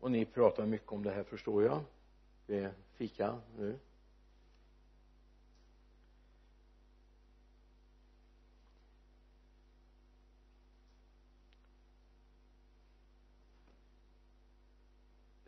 [0.00, 1.84] Och ni pratar mycket om det här förstår jag.
[2.46, 3.78] Det är fika nu.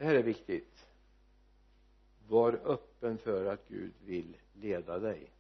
[0.01, 0.87] Det här är viktigt.
[2.29, 5.31] Var öppen för att Gud vill leda dig.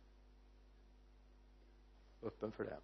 [2.23, 2.79] Öppen för det.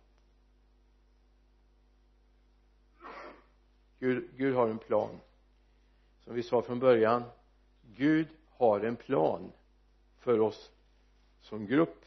[3.99, 5.20] Gud, Gud har en plan.
[6.24, 7.22] Som vi sa från början
[7.83, 9.53] Gud har en plan
[10.18, 10.72] för oss
[11.41, 12.05] som grupp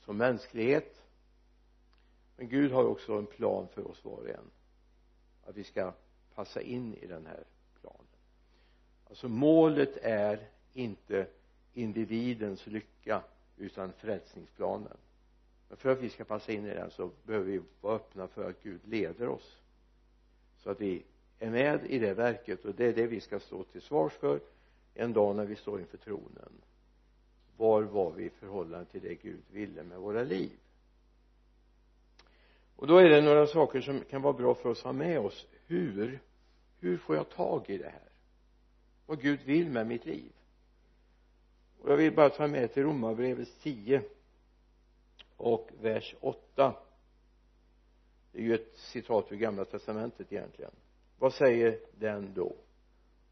[0.00, 1.02] som mänsklighet.
[2.36, 4.50] Men Gud har också en plan för oss var och en.
[5.44, 5.92] Att vi ska
[6.34, 7.44] passa in i den här
[9.08, 10.38] alltså målet är
[10.72, 11.26] inte
[11.74, 13.22] individens lycka
[13.56, 14.96] utan frälsningsplanen.
[15.68, 18.50] Men för att vi ska passa in i den så behöver vi vara öppna för
[18.50, 19.56] att Gud leder oss.
[20.58, 21.02] Så att vi
[21.38, 24.40] är med i det verket och det är det vi ska stå till svars för
[24.94, 26.52] en dag när vi står inför tronen.
[27.56, 30.50] Var var vi i förhållande till det Gud ville med våra liv?
[32.76, 35.20] Och då är det några saker som kan vara bra för oss att ha med
[35.20, 35.46] oss.
[35.66, 36.20] Hur?
[36.80, 38.13] Hur får jag tag i det här?
[39.06, 40.32] Vad Gud vill med mitt liv.
[41.80, 44.02] Och jag vill bara ta med till Romarbrevet 10
[45.36, 46.74] och vers 8
[48.34, 50.70] det är ju ett citat ur gamla testamentet egentligen.
[51.18, 52.56] Vad säger den då?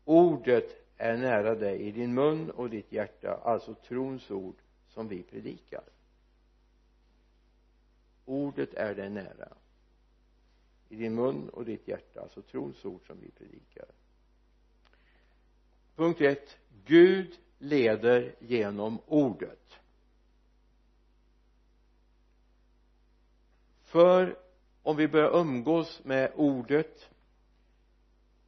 [0.04, 4.54] Ordet är nära dig i din mun och ditt hjärta alltså trons ord
[4.88, 5.84] som vi predikar.
[8.24, 9.48] Ordet är dig nära
[10.88, 13.86] i din mun och ditt hjärta alltså trons ord som vi predikar
[15.96, 16.58] punkt ett.
[16.84, 19.78] Gud leder genom ordet.
[23.82, 24.38] För
[24.82, 27.10] om vi börjar umgås med ordet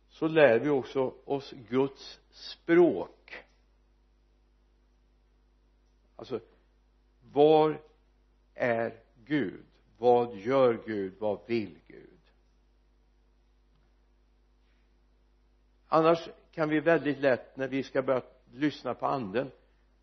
[0.09, 3.45] så lär vi också oss Guds språk.
[6.17, 6.41] Alltså
[7.33, 7.83] var
[8.55, 9.65] är Gud?
[9.99, 11.15] Vad gör Gud?
[11.19, 12.21] Vad vill Gud?
[15.89, 19.51] Annars kan vi väldigt lätt när vi ska börja lyssna på anden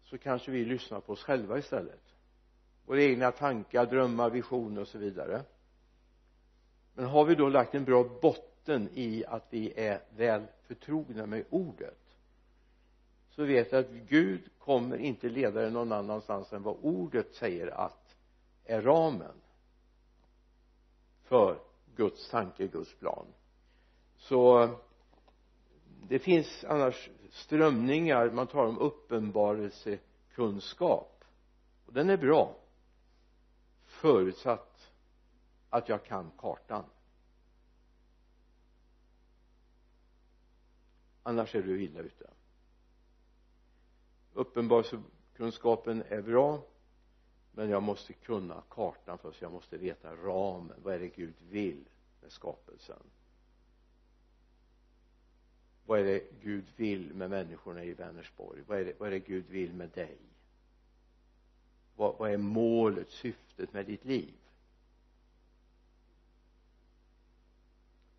[0.04, 2.02] så kanske vi lyssnar på oss själva istället.
[2.86, 5.43] Våra egna tankar, drömmar, visioner och så vidare.
[6.93, 11.43] Men har vi då lagt en bra botten i att vi är väl förtrogna med
[11.49, 11.97] ordet
[13.30, 17.68] så vet jag att Gud kommer inte leda dig någon annanstans än vad ordet säger
[17.68, 18.16] att
[18.66, 19.36] är ramen
[21.24, 21.60] för
[21.95, 23.26] Guds tanke, Guds plan.
[24.18, 24.70] Så
[26.08, 28.32] det finns annars strömningar.
[28.32, 31.24] Man talar om uppenbarelsekunskap.
[31.86, 32.56] Och den är bra.
[33.86, 34.91] Förutsatt
[35.70, 36.86] att jag kan kartan.
[41.24, 42.30] Annars är du illa ute.
[44.34, 46.64] Uppenbarelsekunskapen är bra
[47.52, 49.41] men jag måste kunna kartan först.
[49.41, 50.80] Jag måste veta ramen.
[50.84, 51.89] Vad är det Gud vill
[52.22, 53.04] med skapelsen?
[55.92, 58.62] Vad är det Gud vill med människorna i Vänersborg?
[58.68, 60.18] Vad är det, vad är det Gud vill med dig?
[61.96, 64.34] Vad, vad är målet, syftet med ditt liv?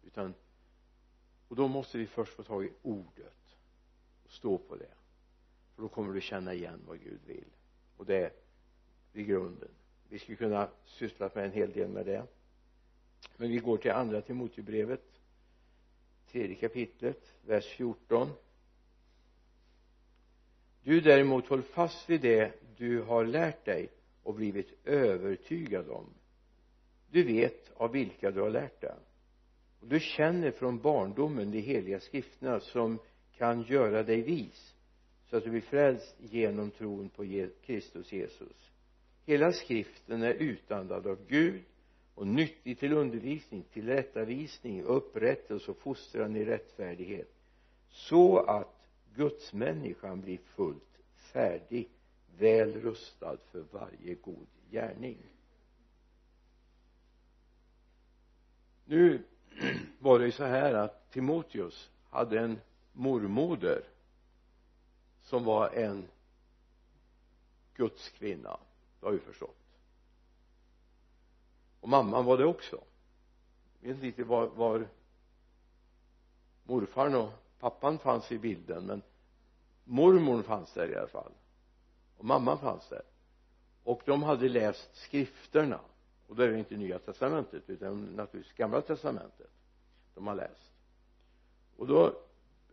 [0.07, 0.35] Utan
[1.49, 3.57] och då måste vi först få tag i ordet
[4.25, 4.95] och stå på det.
[5.75, 7.51] För då kommer du känna igen vad Gud vill.
[7.97, 8.33] Och det är
[9.13, 9.71] i grunden.
[10.09, 12.27] Vi skulle kunna syssla med en hel del med det.
[13.37, 15.13] Men vi går till andra Timoteusbrevet
[16.33, 18.29] tredje kapitlet vers 14
[20.83, 23.89] du däremot håll fast vid det du har lärt dig
[24.23, 26.07] och blivit övertygad om.
[27.11, 28.95] Du vet av vilka du har lärt dig.
[29.81, 32.99] Och du känner från barndomen de heliga skrifterna som
[33.37, 34.75] kan göra dig vis
[35.31, 38.71] så att du blir frälst genom tron på Kristus Jesus.
[39.27, 41.63] Hela skriften är utandad av Gud
[42.15, 47.35] och nyttig till undervisning, till rättavisning, upprättelse och fostran i rättfärdighet
[47.89, 51.89] så att gudsmänniskan blir fullt färdig
[52.39, 55.19] väl rustad för varje god gärning.
[58.85, 59.23] Nu
[59.99, 62.61] var det ju så här att Timoteus hade en
[62.93, 63.83] mormoder
[65.23, 66.09] som var en
[67.75, 68.61] Guds kvinna.
[69.01, 69.62] Det har vi förstått
[71.83, 72.85] och mamman var det också.
[73.81, 74.89] Jag vet inte riktigt var, var
[76.65, 79.03] morfarn och pappan fanns i bilden men
[79.85, 81.33] mormor fanns där i alla fall.
[82.17, 83.03] Och mamman fanns där.
[83.85, 85.81] Och de hade läst skrifterna.
[86.27, 89.51] Och då är det inte nya testamentet utan naturligtvis gamla testamentet
[90.15, 90.73] de har läst.
[91.77, 92.21] Och då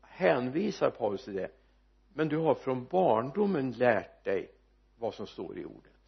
[0.02, 1.52] hänvisar Paulus till det.
[2.14, 4.52] Men du har från barndomen lärt dig
[4.98, 5.99] vad som står i ordet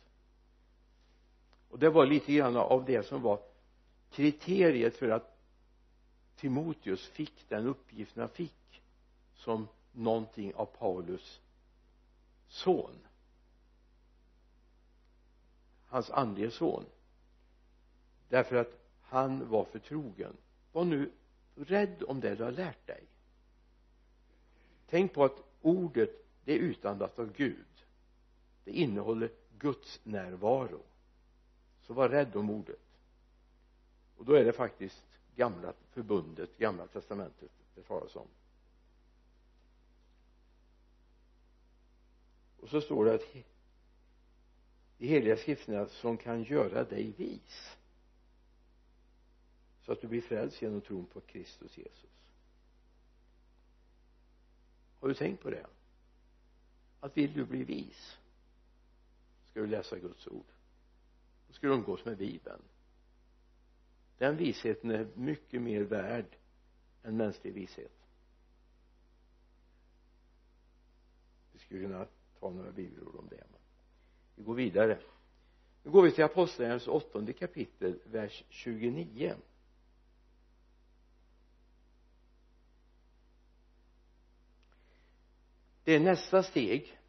[1.72, 3.40] och det var lite grann av det som var
[4.10, 5.38] kriteriet för att
[6.36, 8.82] Timoteus fick den uppgiften han fick
[9.36, 11.42] som någonting av Paulus
[12.48, 12.96] son.
[15.86, 16.86] Hans andlige son.
[18.30, 20.38] Därför att han var förtrogen.
[20.72, 21.12] Var nu
[21.56, 23.04] rädd om det du har lärt dig.
[24.90, 27.86] Tänk på att ordet det är utandat av Gud.
[28.64, 30.82] Det innehåller Guds närvaro
[31.92, 32.80] så var rädd om ordet
[34.18, 35.04] och då är det faktiskt
[35.36, 38.28] gamla förbundet, gamla testamentet det talas om.
[42.60, 43.34] Och så står det att
[44.98, 47.78] de heliga skrifterna som kan göra dig vis
[49.82, 52.10] så att du blir frälst genom tron på Kristus Jesus.
[55.00, 55.68] Har du tänkt på det?
[57.00, 58.18] Att vill du bli vis?
[59.50, 60.46] Ska du läsa Guds ord?
[61.52, 62.62] Då ska du umgås med bibeln.
[64.18, 66.38] Den visheten är mycket mer värd
[67.04, 67.92] än mänsklig vishet.
[71.52, 72.08] Vi skulle kunna
[72.40, 73.60] ta några bibelord om det men
[74.36, 75.00] vi går vidare.
[75.84, 79.36] Nu går vi till apostlagärningarnas åttonde kapitel vers 29
[85.84, 87.00] det är nästa steg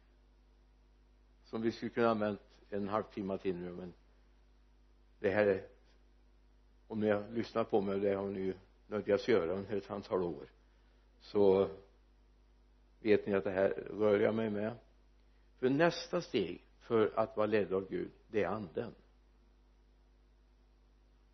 [1.43, 3.93] som vi skulle kunna använt en halvtimme till nu men
[5.23, 5.67] det här är
[6.87, 8.53] om ni har lyssnat på mig och det har ni ju
[8.87, 10.47] nödgats göra under ett antal år.
[11.19, 11.69] Så
[12.99, 14.77] vet ni att det här rör jag mig med.
[15.59, 18.95] För nästa steg för att vara ledd av Gud det är anden.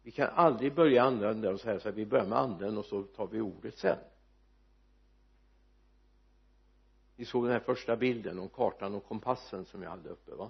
[0.04, 3.04] Vi kan aldrig börja använda oss här så att vi börjar med anden och så
[3.04, 3.98] tar vi ordet sen.
[7.16, 10.50] Ni såg den här första bilden om kartan och kompassen som jag hade uppe va?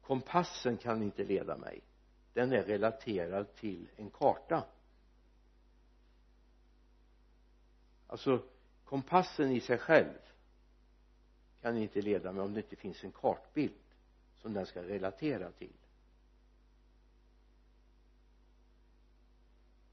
[0.00, 1.82] Kompassen kan inte leda mig
[2.34, 4.64] den är relaterad till en karta.
[8.06, 8.42] Alltså
[8.84, 10.18] kompassen i sig själv
[11.60, 13.74] kan inte leda mig om det inte finns en kartbild
[14.42, 15.72] som den ska relatera till.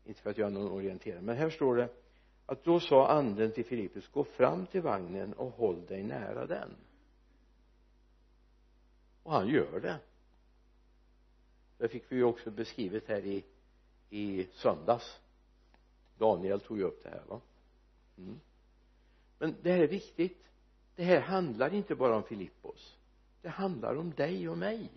[0.03, 1.89] Inte för att jag är någon orienterare men här står det
[2.45, 6.75] att då sa anden till Filippus gå fram till vagnen och håll dig nära den.
[9.23, 9.99] Och han gör det
[11.81, 13.43] det fick vi ju också beskrivet här i
[14.11, 15.19] i söndags.
[16.17, 17.41] Daniel tog ju upp det här va?
[18.17, 18.39] Mm.
[19.39, 20.43] men det här är viktigt.
[20.95, 22.97] Det här handlar inte bara om Filippos.
[23.41, 24.89] Det handlar om dig och mig.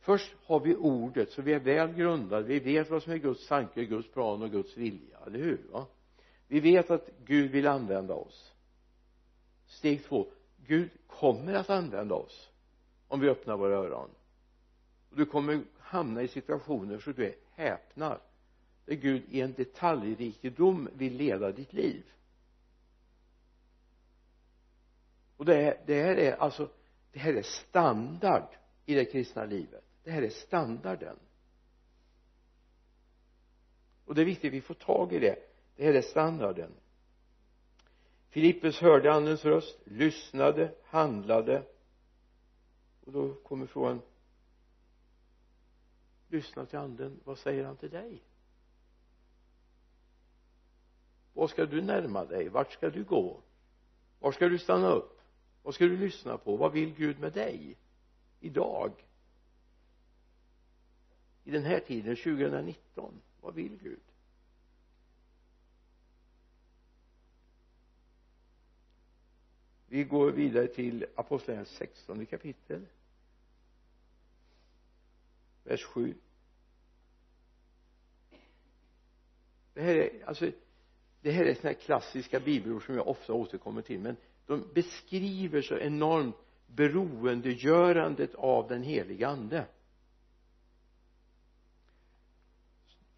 [0.00, 2.42] Först har vi ordet så vi är väl grundade.
[2.42, 5.86] Vi vet vad som är Guds tanke, Guds plan och Guds vilja, eller hur va?
[6.46, 8.52] Vi vet att Gud vill använda oss.
[9.66, 10.26] Steg två.
[10.66, 12.50] Gud kommer att använda oss
[13.08, 14.10] om vi öppnar våra öron
[15.12, 18.20] och du kommer hamna i situationer så du är häpnar
[18.84, 22.04] där Gud i en detaljrikedom vill leda ditt liv.
[25.36, 26.68] Och det, är, det här är alltså
[27.12, 28.48] det här är standard
[28.86, 29.84] i det kristna livet.
[30.04, 31.16] Det här är standarden.
[34.04, 35.36] Och det är viktigt att vi får tag i det.
[35.76, 36.70] Det här är standarden.
[38.28, 41.62] Filippus hörde andens röst lyssnade handlade.
[43.04, 44.00] Och då kommer frågan
[46.32, 47.20] lyssna till anden.
[47.24, 48.22] Vad säger han till dig?
[51.32, 52.48] Vad ska du närma dig?
[52.48, 53.40] Vart ska du gå?
[54.20, 55.20] Var ska du stanna upp?
[55.62, 56.56] Vad ska du lyssna på?
[56.56, 57.76] Vad vill Gud med dig?
[58.40, 58.92] Idag?
[61.44, 64.00] I den här tiden 2019 vad vill Gud?
[69.86, 72.86] Vi går vidare till apostlagärningarnas 16 kapitel
[75.64, 76.14] vers 7
[79.74, 80.50] det här är alltså
[81.20, 85.62] det här är sådana här klassiska bibelord som jag ofta återkommer till men de beskriver
[85.62, 86.36] så enormt
[86.66, 89.66] beroendegörandet av den heliga ande.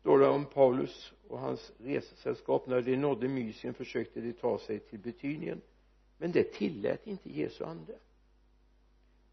[0.01, 4.81] Står det om Paulus och hans resesällskap när de nådde Mysien försökte de ta sig
[4.81, 5.61] till Betynien
[6.19, 7.99] men det tillät inte Jesu ande.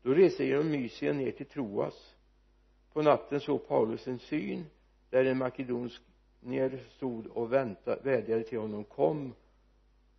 [0.01, 2.15] Då reste genom Mysien ner till Troas
[2.93, 4.65] på natten såg Paulus en syn
[5.09, 6.01] där en makedonsk
[6.39, 9.33] ner stod och väntade, vädjade till honom kom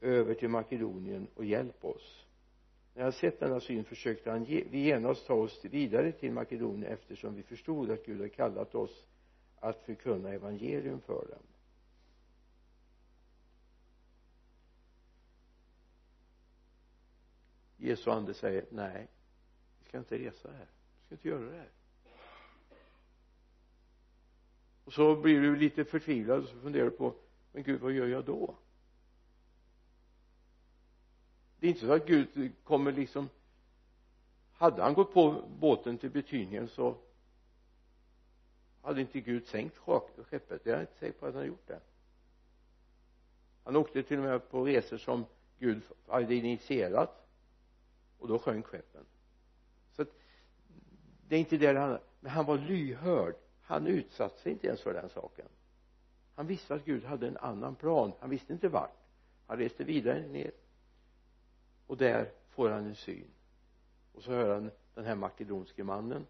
[0.00, 2.26] över till Makedonien och hjälp oss.
[2.94, 6.92] När han sett denna syn försökte han ge, vi genast ta oss vidare till Makedonien
[6.92, 9.06] eftersom vi förstod att Gud hade kallat oss
[9.60, 11.42] att förkunna evangelium för dem.
[17.76, 19.08] Jesu ande säger nej
[19.78, 20.66] vi ska inte resa här.
[20.98, 21.70] Vi ska inte göra det här
[24.84, 27.14] och så blir du lite förtvivlad och så funderar du på
[27.52, 28.54] men gud vad gör jag då?
[31.58, 33.28] Det är inte så att Gud kommer liksom
[34.52, 36.96] hade han gått på båten till Betynien så
[38.82, 40.66] hade inte Gud sänkt skeppet.
[40.66, 41.80] Jag är inte säker på att han gjort det.
[43.64, 45.24] Han åkte till och med på resor som
[45.58, 47.28] Gud hade initierat
[48.18, 49.04] och då sjönk skeppen.
[49.92, 50.08] Så att
[51.28, 53.34] det är inte det det handlar men han var lyhörd
[53.72, 55.48] han utsatte sig inte ens för den saken.
[56.34, 58.12] Han visste att Gud hade en annan plan.
[58.20, 58.96] Han visste inte vart.
[59.46, 60.50] Han reste vidare ner.
[61.86, 63.30] Och där får han en syn.
[64.14, 66.26] Och så hör han den här makedonske mannen.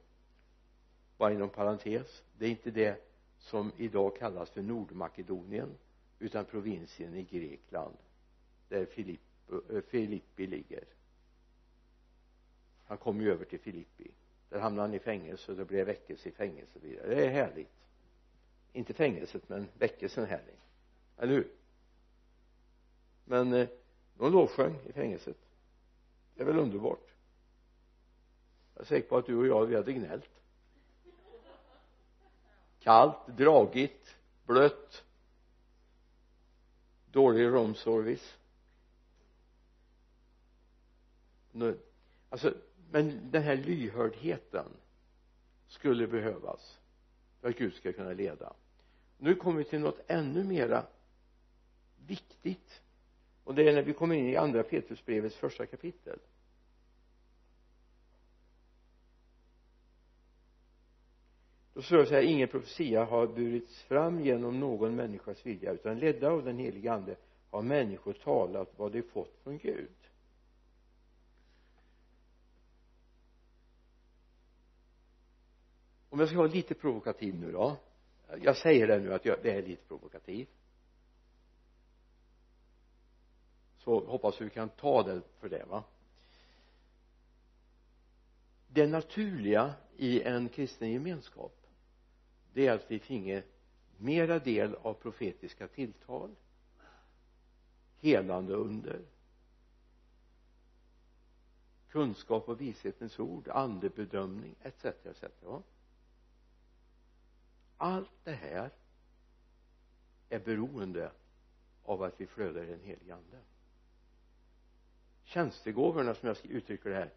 [1.16, 2.22] Bara inom parentes.
[2.38, 3.04] Det är inte det
[3.38, 5.74] som idag kallas för Nordmakedonien
[6.18, 7.96] utan provinsen i Grekland
[8.68, 10.84] där eh, Filippi ligger.
[12.84, 14.10] Han kom ju över till Filippi
[14.52, 17.14] där hamnade han i fängelse och det blev väckelse i fängelse och vidare.
[17.14, 17.72] Det är härligt.
[18.72, 20.54] Inte fängelset men väckelsen härlig.
[21.16, 21.50] Eller hur?
[23.24, 23.68] Men eh,
[24.14, 25.36] de lovsjöng i fängelset.
[26.34, 27.08] Det är väl underbart.
[28.74, 30.30] Jag är säker på att du och jag vi hade gnällt.
[32.80, 35.04] Kallt, dragigt, blött.
[37.10, 38.36] Dålig romservice
[42.32, 42.54] alltså
[42.92, 44.66] men den här lyhördheten
[45.66, 46.78] skulle behövas
[47.40, 48.52] för att Gud ska kunna leda.
[49.18, 50.86] Nu kommer vi till något ännu mera
[52.06, 52.80] viktigt.
[53.44, 56.18] Och det är när vi kommer in i andra Petrusbrevets första kapitel.
[61.74, 65.98] Då står det så här ingen profetia har burits fram genom någon människas vilja utan
[65.98, 67.16] ledda av den helige ande
[67.50, 70.01] har människor talat vad de fått från Gud.
[76.12, 77.76] Om jag ska vara lite provokativ nu då.
[78.42, 80.48] Jag säger det nu att jag, det är lite provokativ
[83.76, 85.84] så hoppas vi kan ta det för det va?
[88.68, 91.66] Det naturliga i en kristen gemenskap
[92.52, 93.42] det är att vi finge
[93.96, 96.34] mera del av profetiska tilltal
[98.00, 99.00] helande under
[101.88, 105.24] kunskap och vishetens ord andebedömning etc etc
[107.82, 108.70] allt det här
[110.28, 111.12] är beroende
[111.84, 113.38] av att vi flödar i den helige ande.
[115.24, 117.10] Tjänstegåvorna som jag uttrycker det här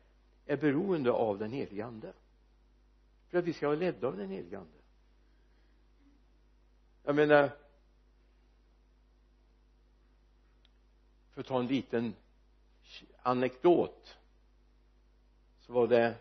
[0.45, 2.13] är beroende av den helige ande.
[3.27, 4.77] För att vi ska vara ledda av den helige ande.
[7.03, 7.51] Jag menar
[11.31, 12.15] för att ta en liten
[13.21, 14.17] anekdot
[15.59, 16.15] så var det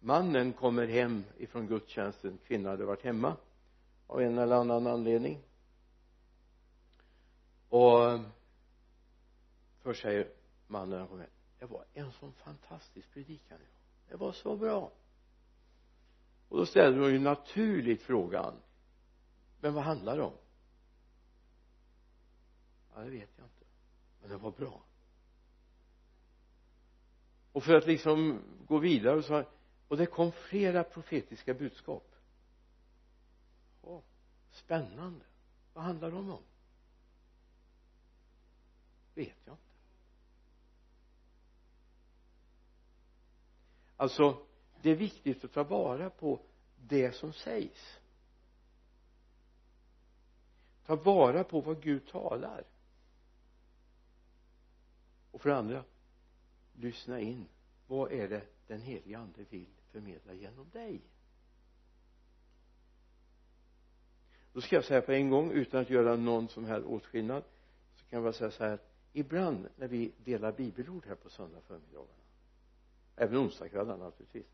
[0.00, 3.36] mannen kommer hem ifrån gudstjänsten kvinnan hade varit hemma
[4.08, 5.42] av en eller annan anledning.
[7.68, 8.20] Och
[9.78, 10.32] först säger
[10.66, 11.30] mannen när han kommer hem.
[11.58, 13.58] Det var en sån fantastisk predikan.
[14.08, 14.92] Det var så bra.
[16.48, 18.54] Och då ställer hon ju naturligt frågan
[19.60, 20.36] men vad handlar det om?
[22.94, 23.64] Ja det vet jag inte.
[24.20, 24.82] Men det var bra.
[27.52, 29.44] Och för att liksom gå vidare så
[29.88, 32.14] och det kom flera profetiska budskap
[34.58, 35.24] spännande.
[35.72, 36.42] Vad handlar de om?
[39.14, 39.62] Vet jag inte.
[43.96, 44.46] Alltså
[44.82, 46.40] det är viktigt att ta vara på
[46.76, 47.98] det som sägs.
[50.86, 52.64] Ta vara på vad Gud talar.
[55.30, 55.84] Och för det andra
[56.72, 57.48] lyssna in.
[57.86, 61.00] Vad är det den helige ande vill förmedla genom dig?
[64.58, 67.42] Då ska jag säga på en gång utan att göra någon som helst åtskillnad
[67.96, 68.78] så kan jag bara säga så här.
[69.12, 72.22] Ibland när vi delar bibelord här på söndag förmiddagarna
[73.16, 74.46] även onsdagskvällarna naturligtvis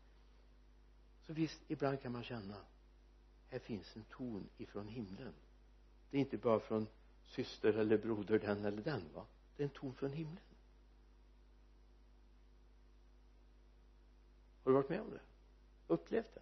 [1.27, 2.55] så visst ibland kan man känna
[3.49, 5.33] här finns en ton ifrån himlen.
[6.11, 6.87] Det är inte bara från
[7.23, 9.25] syster eller broder den eller den va?
[9.57, 10.43] Det är en ton från himlen.
[14.63, 15.21] Har du varit med om det?
[15.87, 16.41] Upplevt det?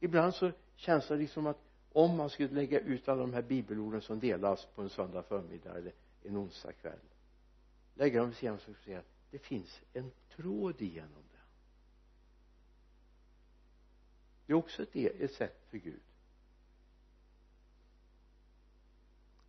[0.00, 4.02] Ibland så känns det liksom att om man skulle lägga ut alla de här bibelorden
[4.02, 6.98] som delas på en söndag förmiddag eller en onsdag kväll
[8.00, 11.38] lägga dem vid sidan så se att det finns en tråd igenom det.
[14.46, 16.00] Det är också ett, ett sätt för Gud.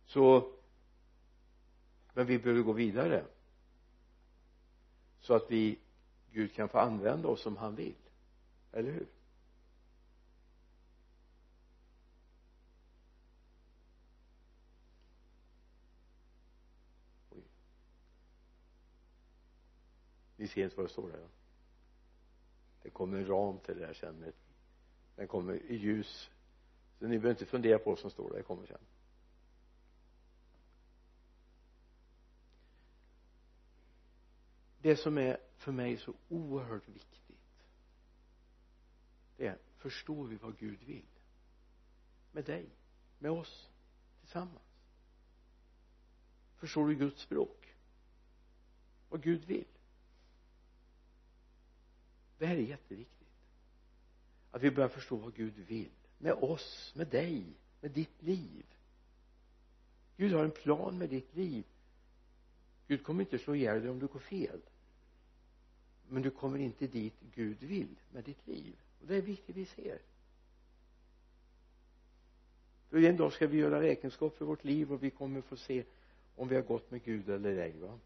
[0.06, 0.52] Så
[2.14, 3.24] men vi behöver gå vidare
[5.20, 5.78] så att vi
[6.32, 7.94] Gud kan få använda oss som han vill.
[8.72, 9.06] Eller hur?
[20.42, 21.28] Ni ser inte vad det står där
[22.82, 24.32] det kommer en ram till det där sen
[25.16, 26.30] den kommer i ljus.
[26.98, 28.78] Så ni behöver inte fundera på vad som står där det kommer sen.
[34.78, 37.38] Det som är för mig så oerhört viktigt
[39.36, 41.08] det är förstår vi vad Gud vill?
[42.32, 42.70] Med dig
[43.18, 43.70] med oss
[44.20, 44.86] tillsammans.
[46.56, 47.74] Förstår du Guds språk?
[49.08, 49.66] Vad Gud vill?
[52.42, 53.28] Det här är jätteviktigt.
[54.50, 57.44] Att vi börjar förstå vad Gud vill med oss, med dig,
[57.80, 58.66] med ditt liv.
[60.16, 61.64] Gud har en plan med ditt liv.
[62.88, 64.60] Gud kommer inte slå ihjäl dig om du går fel.
[66.08, 68.76] Men du kommer inte dit Gud vill med ditt liv.
[69.00, 69.98] Och det är viktigt vi ser.
[72.88, 75.84] För en dag ska vi göra räkenskap för vårt liv och vi kommer få se
[76.36, 77.98] om vi har gått med Gud eller ej va?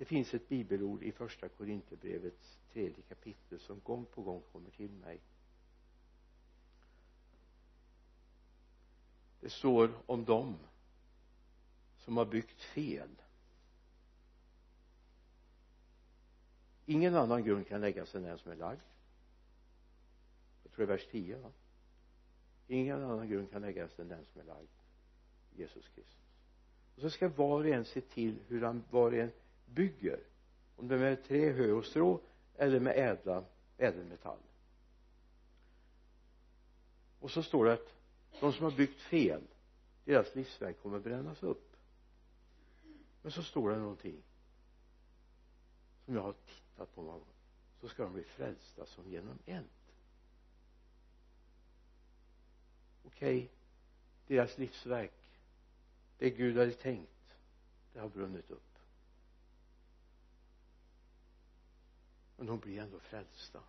[0.00, 4.90] Det finns ett bibelord i första korinthierbrevets tredje kapitel som gång på gång kommer till
[4.90, 5.20] mig.
[9.40, 10.56] Det står om dem
[11.96, 13.08] som har byggt fel.
[16.86, 18.82] Ingen annan grund kan läggas än den som är lagd.
[20.62, 21.52] Jag tror det är vers 10 va?
[22.66, 24.70] Ingen annan grund kan läggas än den som är lagd.
[25.56, 26.16] Jesus Kristus.
[26.94, 29.32] Och så ska var och en se till hur han var och en
[29.74, 30.20] bygger.
[30.76, 32.20] Om det är med trä, hö och strå
[32.56, 33.44] eller med ädla
[33.78, 34.38] ädelmetall.
[37.20, 37.94] Och så står det att
[38.40, 39.42] de som har byggt fel
[40.04, 41.76] deras livsverk kommer brännas upp.
[43.22, 44.22] Men så står det någonting
[46.04, 47.26] som jag har tittat på många gånger.
[47.80, 49.66] Så ska de bli frälsta som genom eld.
[53.04, 53.48] Okej okay.
[54.26, 55.12] deras livsverk
[56.18, 57.36] det Gud hade tänkt
[57.92, 58.69] det har brunnit upp.
[62.40, 63.60] Men de blir ändå frälsta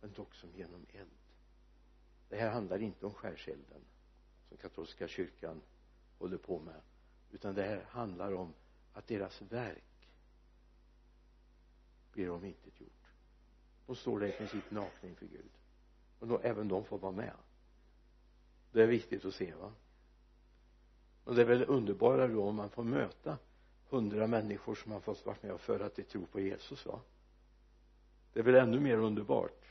[0.00, 1.10] men dock som genom eld.
[2.28, 3.80] Det här handlar inte om skärselden
[4.48, 5.62] som katolska kyrkan
[6.18, 6.80] håller på med
[7.30, 8.54] utan det här handlar om
[8.92, 10.08] att deras verk
[12.12, 13.06] blir omintetgjort.
[13.86, 15.50] De står där i princip nakna inför Gud.
[16.18, 17.36] Och då, även de får vara med.
[18.72, 19.72] Det är viktigt att se va?
[21.24, 23.38] Och det är väl underbara då om man får möta
[23.88, 27.00] hundra människor som har fått vara med och föra till tro på Jesus va?
[28.32, 29.64] Det är väl ännu mer underbart.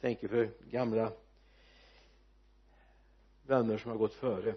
[0.00, 1.12] Tänker för gamla
[3.46, 4.54] vänner som har gått före.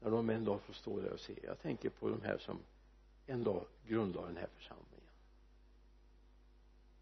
[0.00, 1.34] När de en dag får stå där och se.
[1.42, 2.58] Jag tänker på de här som
[3.26, 4.90] en dag grundlade den här församlingen.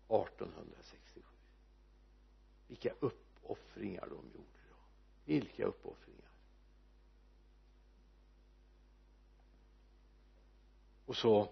[0.09, 1.23] 1867
[2.73, 4.77] vilka uppoffringar de gjorde då.
[5.25, 6.22] Vilka uppoffringar.
[11.13, 11.51] Och så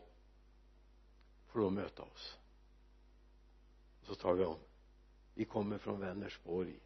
[1.46, 2.38] får de möta oss.
[4.00, 4.58] Och så talar vi om.
[5.34, 6.80] Vi kommer från Vänersborg.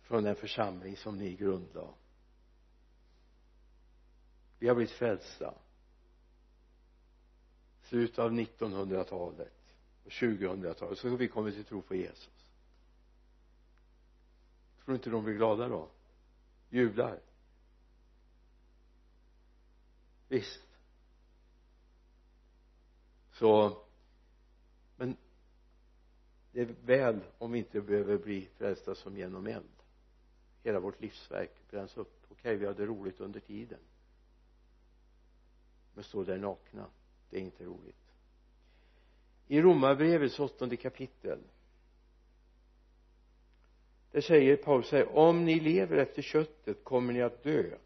[0.00, 1.92] Från den församling som ni grundlade.
[4.58, 5.54] Vi har blivit frälsta.
[7.82, 12.48] Slutet av 1900-talet och 2000-talet så har vi kommit till tro på Jesus.
[14.84, 15.88] Tror inte de blir glada då?
[16.68, 17.20] Jublar?
[20.28, 20.65] Visst
[23.38, 23.82] så
[24.96, 25.16] men
[26.52, 29.64] det är väl om vi inte behöver bli frälsta som genom eld.
[30.62, 32.24] Hela vårt livsverk bränns upp.
[32.24, 33.78] Okej okay, vi hade roligt under tiden.
[35.94, 36.86] Men stå där nakna
[37.30, 38.12] det är inte roligt.
[39.46, 41.38] I romarbrevets åttonde kapitel
[44.10, 47.78] där säger Paulus här om ni lever efter köttet kommer ni att dö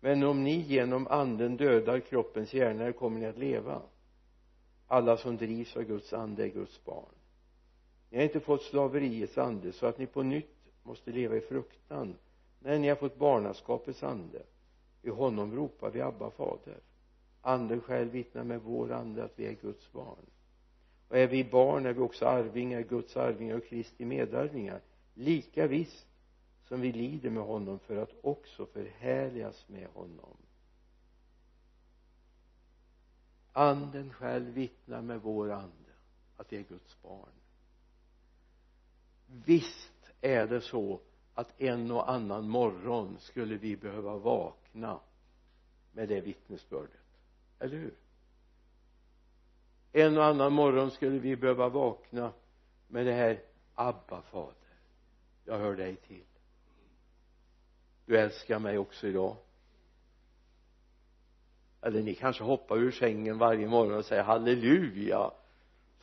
[0.00, 3.82] men om ni genom anden dödar kroppens hjärnor kommer ni att leva
[4.86, 7.14] alla som drivs av Guds ande är Guds barn.
[8.10, 12.14] Ni har inte fått slaveriets ande så att ni på nytt måste leva i fruktan.
[12.60, 14.42] När ni har fått barnaskapets ande.
[15.02, 16.78] I honom ropar vi Abba fader.
[17.40, 20.26] Anden själv vittnar med vår ande att vi är Guds barn.
[21.08, 24.80] Och är vi barn är vi också arvingar, Guds arvingar och Kristi medarvingar.
[25.14, 26.06] Lika visst
[26.68, 30.36] som vi lider med honom för att också förhärligas med honom.
[33.56, 35.92] Anden själv vittnar med vår ande
[36.36, 37.32] att vi är Guds barn.
[39.26, 41.00] Visst är det så
[41.34, 45.00] att en och annan morgon skulle vi behöva vakna
[45.92, 47.20] med det vittnesbördet.
[47.58, 47.94] Eller hur?
[49.92, 52.32] En och annan morgon skulle vi behöva vakna
[52.88, 53.42] med det här
[53.74, 54.66] Abba fader
[55.44, 56.24] jag hör dig till.
[58.06, 59.36] Du älskar mig också idag
[61.86, 65.30] eller ni kanske hoppar ur sängen varje morgon och säger halleluja!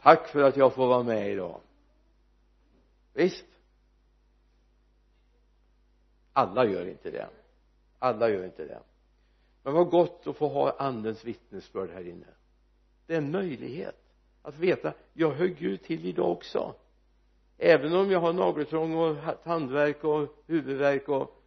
[0.02, 1.60] Tack för att jag får vara med idag.
[3.14, 3.46] Visst.
[6.34, 7.28] Alla gör inte det.
[8.00, 8.80] Alla gör inte det.
[9.64, 12.28] Men vad gott att få ha andens vittnesbörd här inne.
[13.08, 14.02] Det är en möjlighet
[14.42, 16.76] att veta jag hör Gud till idag också.
[17.58, 21.44] Även om jag har nageltrång och tandvärk och huvudvärk och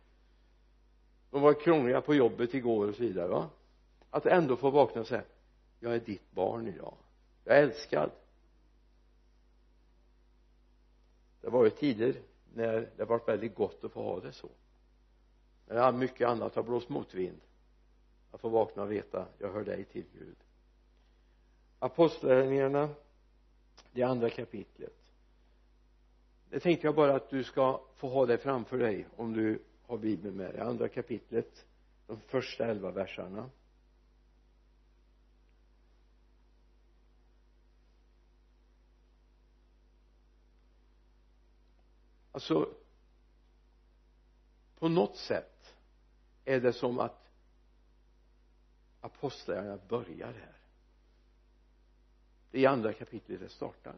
[1.30, 3.51] de var krångliga på jobbet igår och så vidare va?
[4.17, 5.23] Att ändå få vakna och säga
[5.81, 6.95] jag är ditt barn idag.
[7.45, 8.11] Jag är älskad
[11.47, 12.14] det var ju tider
[12.55, 14.49] när det var väldigt gott att få ha det så.
[15.67, 17.41] När mycket annat har blåst motvind.
[18.31, 20.37] Att få vakna och veta jag hör dig till Gud.
[21.79, 22.89] Apostlagärningarna
[23.93, 25.12] det andra kapitlet.
[26.51, 29.99] Det tänkte jag bara att du ska få ha det framför dig om du har
[29.99, 30.61] bibeln med dig.
[30.61, 31.67] Andra kapitlet
[32.07, 33.51] de första elva verserna.
[42.37, 42.74] Alltså
[44.78, 45.74] på något sätt
[46.45, 47.30] är det som att
[49.01, 50.57] apostlagärningarna börjar här.
[52.51, 53.95] Det är i andra kapitlet det startar.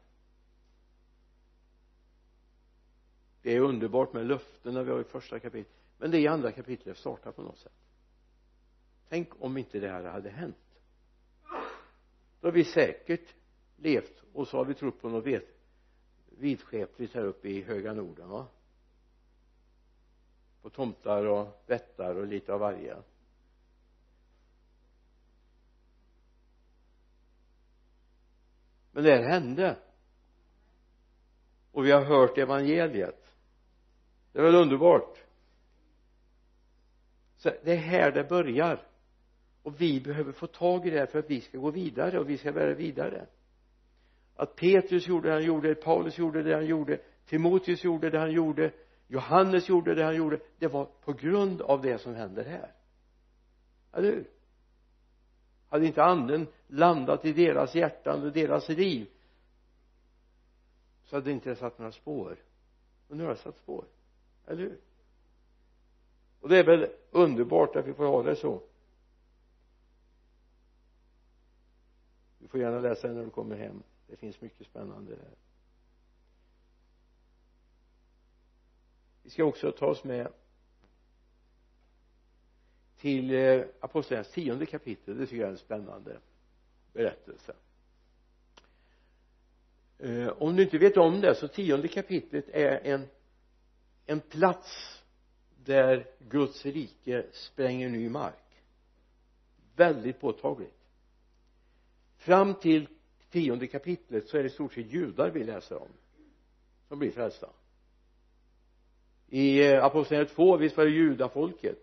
[3.42, 6.52] Det är underbart med löftena vi har i första kapitlet men det är i andra
[6.52, 7.88] kapitlet det startar på något sätt.
[9.08, 10.80] Tänk om inte det här hade hänt.
[12.40, 13.34] Då har vi säkert
[13.76, 15.26] levt och så har vi trott på något
[16.38, 18.46] vidskepligt här uppe i höga norden va?
[20.62, 22.96] På tomtar och vättar och lite av varje.
[28.92, 29.76] Men det här hände.
[31.72, 33.34] Och vi har hört evangeliet.
[34.32, 35.18] Det är väl underbart?
[37.36, 38.86] Så det är här det börjar.
[39.62, 42.30] Och vi behöver få tag i det här för att vi ska gå vidare och
[42.30, 43.26] vi ska bära vidare
[44.38, 48.32] att Petrus gjorde det han gjorde Paulus gjorde det han gjorde Timoteus gjorde det han
[48.32, 48.72] gjorde
[49.08, 50.40] Johannes gjorde det han gjorde.
[50.58, 52.74] Det var på grund av det som händer här.
[53.92, 54.30] Eller hur?
[55.68, 59.10] Hade inte anden landat i deras hjärtan och deras liv
[61.04, 62.36] så hade det inte satt några spår.
[63.08, 63.84] Och nu har det satt spår.
[64.46, 64.78] Eller hur?
[66.40, 68.62] Och det är väl underbart att vi får ha det så.
[72.38, 75.16] Du får gärna läsa det när du kommer hem det finns mycket spännande.
[75.16, 75.34] Där
[79.22, 80.32] vi ska också ta oss med
[82.96, 85.18] till eh, apostlagärningarnas tionde kapitel.
[85.18, 86.20] Det tycker jag är en spännande
[86.92, 87.54] berättelse.
[89.98, 93.08] Eh, om du inte vet om det så tionde kapitlet är en
[94.08, 95.02] en plats
[95.64, 98.62] där Guds rike spränger ny mark.
[99.76, 100.90] Väldigt påtagligt.
[102.16, 102.88] Fram till
[103.30, 105.88] tionde kapitlet så är det i stort sett judar vi läser om
[106.88, 107.50] som blir frälsta.
[109.28, 111.78] I eh, apostlagärningarna 2 visst var det judafolket.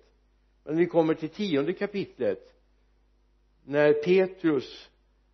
[0.64, 2.54] Men vi kommer till tionde kapitlet
[3.64, 4.89] när Petrus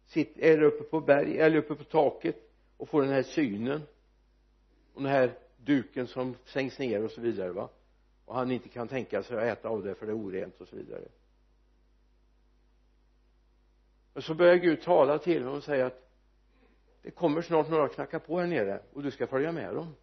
[0.05, 2.35] sitter, är uppe på berg, eller uppe på taket
[2.77, 3.81] och får den här synen.
[4.93, 7.69] Och den här duken som sänks ner och så vidare va.
[8.25, 10.67] Och han inte kan tänka sig att äta av det för det är orent och
[10.67, 11.03] så vidare
[14.13, 16.11] och så börjar Gud tala till honom och säga att
[17.01, 19.95] det kommer snart några att knacka på här nere och du ska följa med dem.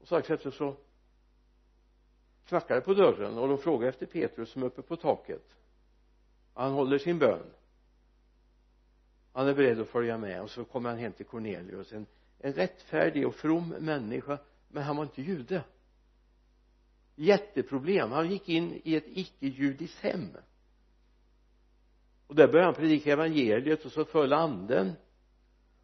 [0.00, 0.76] Och strax efter så
[2.44, 5.44] knackar det på dörren och de frågar efter Petrus som är uppe på taket.
[6.54, 7.50] Han håller sin bön.
[9.32, 12.06] Han är beredd att följa med och så kommer han hem till Cornelius en,
[12.38, 14.38] en rättfärdig och from människa.
[14.68, 15.64] Men han var inte jude.
[17.16, 18.12] Jätteproblem.
[18.12, 20.28] Han gick in i ett icke-judiskt hem
[22.28, 24.92] och där började han predika evangeliet och så föll anden.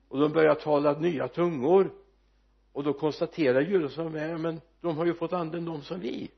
[0.09, 1.93] Och de började tala nya tungor.
[2.73, 6.31] Och då konstaterar judarna men de har ju fått anden de som vi.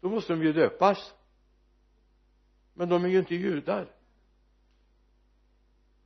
[0.00, 1.14] Då måste de ju döpas.
[2.74, 3.88] Men de är ju inte judar.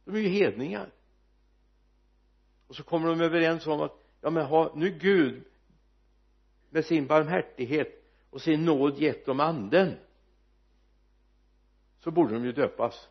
[0.05, 0.93] De är ju hedningar.
[2.67, 5.45] Och så kommer de överens om att ja men har nu Gud
[6.71, 9.95] med sin barmhärtighet och sin nåd gett dem anden
[12.07, 13.09] så borde de ju döpas.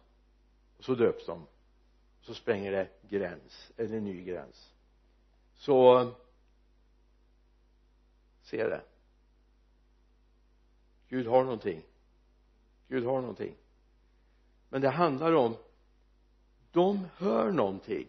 [0.77, 1.47] Och så döps de.
[2.21, 4.73] Så spränger det gräns eller ny gräns.
[5.55, 6.11] Så
[8.41, 8.81] se det.
[11.09, 11.81] Gud har någonting.
[12.87, 13.55] Gud har någonting.
[14.69, 15.57] Men det handlar om
[16.71, 18.07] de hör någonting.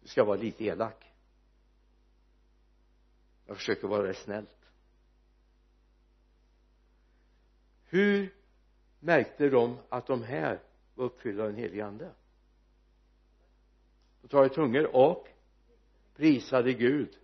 [0.00, 1.12] Du ska vara lite elak.
[3.46, 4.46] Jag försöker vara snäll.
[7.88, 8.34] Hur
[9.00, 10.60] märkte de att de här
[10.94, 12.10] var uppfyllda av den helige ande?
[14.20, 15.28] De talade tungor och
[16.14, 17.18] prisade Gud.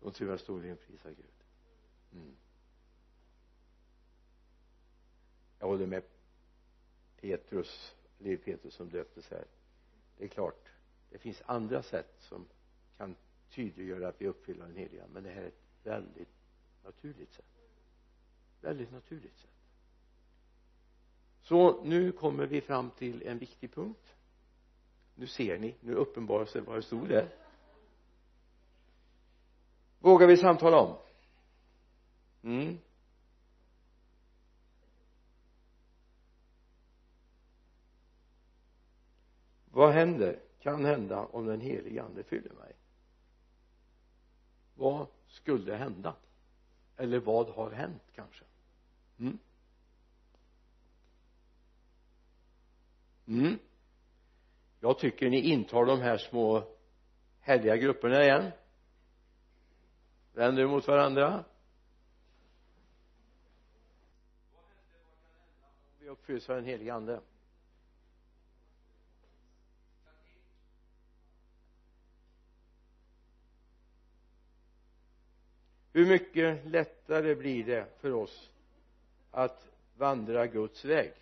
[0.00, 1.26] De tyvärr stod i en prisar Gud.
[2.12, 2.36] Mm.
[5.58, 6.02] Jag håller med
[7.20, 9.44] Petrus Liv Petrus som döptes här.
[10.16, 10.68] Det är klart
[11.10, 12.46] det finns andra sätt som
[12.96, 13.16] kan
[13.50, 16.28] tydliggöra att vi uppfyller den heliga men det här är ett väldigt
[16.84, 17.44] naturligt sätt.
[18.60, 19.50] Väldigt naturligt sätt.
[21.40, 24.14] Så nu kommer vi fram till en viktig punkt.
[25.14, 27.34] Nu ser ni, nu uppenbarar sig vad det stod där.
[29.98, 30.96] Vågar vi samtala om?
[32.42, 32.78] Mm.
[39.78, 40.40] Vad händer?
[40.60, 42.76] Kan hända om den helige ande fyller mig.
[44.74, 46.16] Vad skulle hända?
[46.96, 48.44] Eller vad har hänt kanske?
[49.18, 49.38] Mm.
[53.26, 53.58] mm.
[54.80, 56.62] Jag tycker ni intar de här små
[57.40, 58.50] härliga grupperna igen.
[60.32, 61.44] Vänder mot varandra?
[65.98, 67.20] Vi uppfylls av den helige ande?
[75.98, 78.50] Hur mycket lättare blir det för oss
[79.30, 81.12] att vandra Guds väg?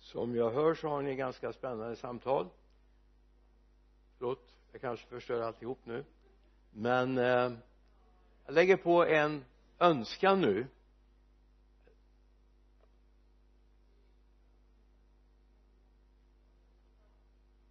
[0.00, 2.48] Som jag hör så har ni ganska spännande samtal.
[4.18, 6.04] Förlåt jag kanske förstör alltihop nu.
[6.70, 7.52] Men eh,
[8.46, 9.44] jag lägger på en
[9.78, 10.66] önskan nu.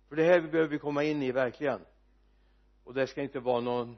[0.10, 1.80] För det här behöver vi komma in i verkligen
[2.90, 3.98] och det ska inte vara någon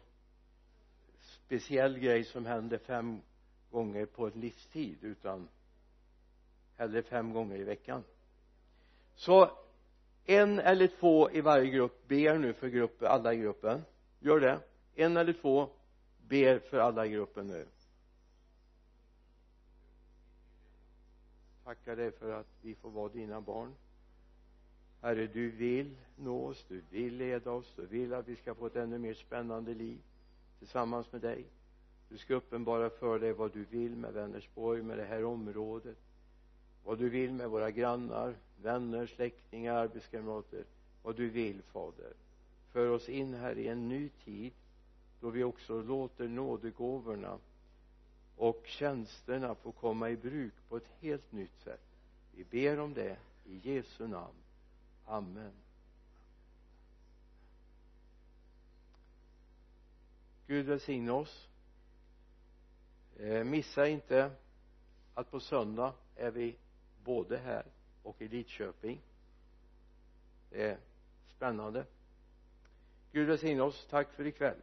[1.19, 3.21] speciell grej som händer fem
[3.69, 5.47] gånger på en livstid utan
[6.77, 8.03] hellre fem gånger i veckan.
[9.15, 9.51] Så
[10.25, 13.81] en eller två i varje grupp ber nu för grupp, alla i gruppen.
[14.19, 14.59] Gör det.
[14.95, 15.69] En eller två
[16.27, 17.67] ber för alla i gruppen nu.
[21.63, 23.75] Tackar dig för att vi får vara dina barn
[25.01, 28.65] herre du vill nå oss du vill leda oss du vill att vi ska få
[28.65, 29.99] ett ännu mer spännande liv
[30.59, 31.45] tillsammans med dig.
[32.09, 35.97] Du ska uppenbara för dig vad du vill med Vänersborg med det här området.
[36.83, 40.63] Vad du vill med våra grannar vänner, släktingar, arbetskamrater.
[41.03, 42.13] Vad du vill fader.
[42.71, 44.53] För oss in här i en ny tid
[45.21, 47.37] då vi också låter nådegåvorna
[48.35, 51.85] och tjänsterna få komma i bruk på ett helt nytt sätt.
[52.35, 54.35] Vi ber om det i Jesu namn.
[55.11, 55.51] Amen.
[60.47, 61.47] Gud välsigne oss.
[63.19, 64.31] Eh, missa inte
[65.13, 66.55] att på söndag är vi
[67.03, 67.65] både här
[68.03, 69.01] och i Lidköping.
[70.49, 70.77] Det är
[71.35, 71.85] spännande.
[73.11, 73.87] Gud välsigne oss.
[73.89, 74.61] Tack för ikväll.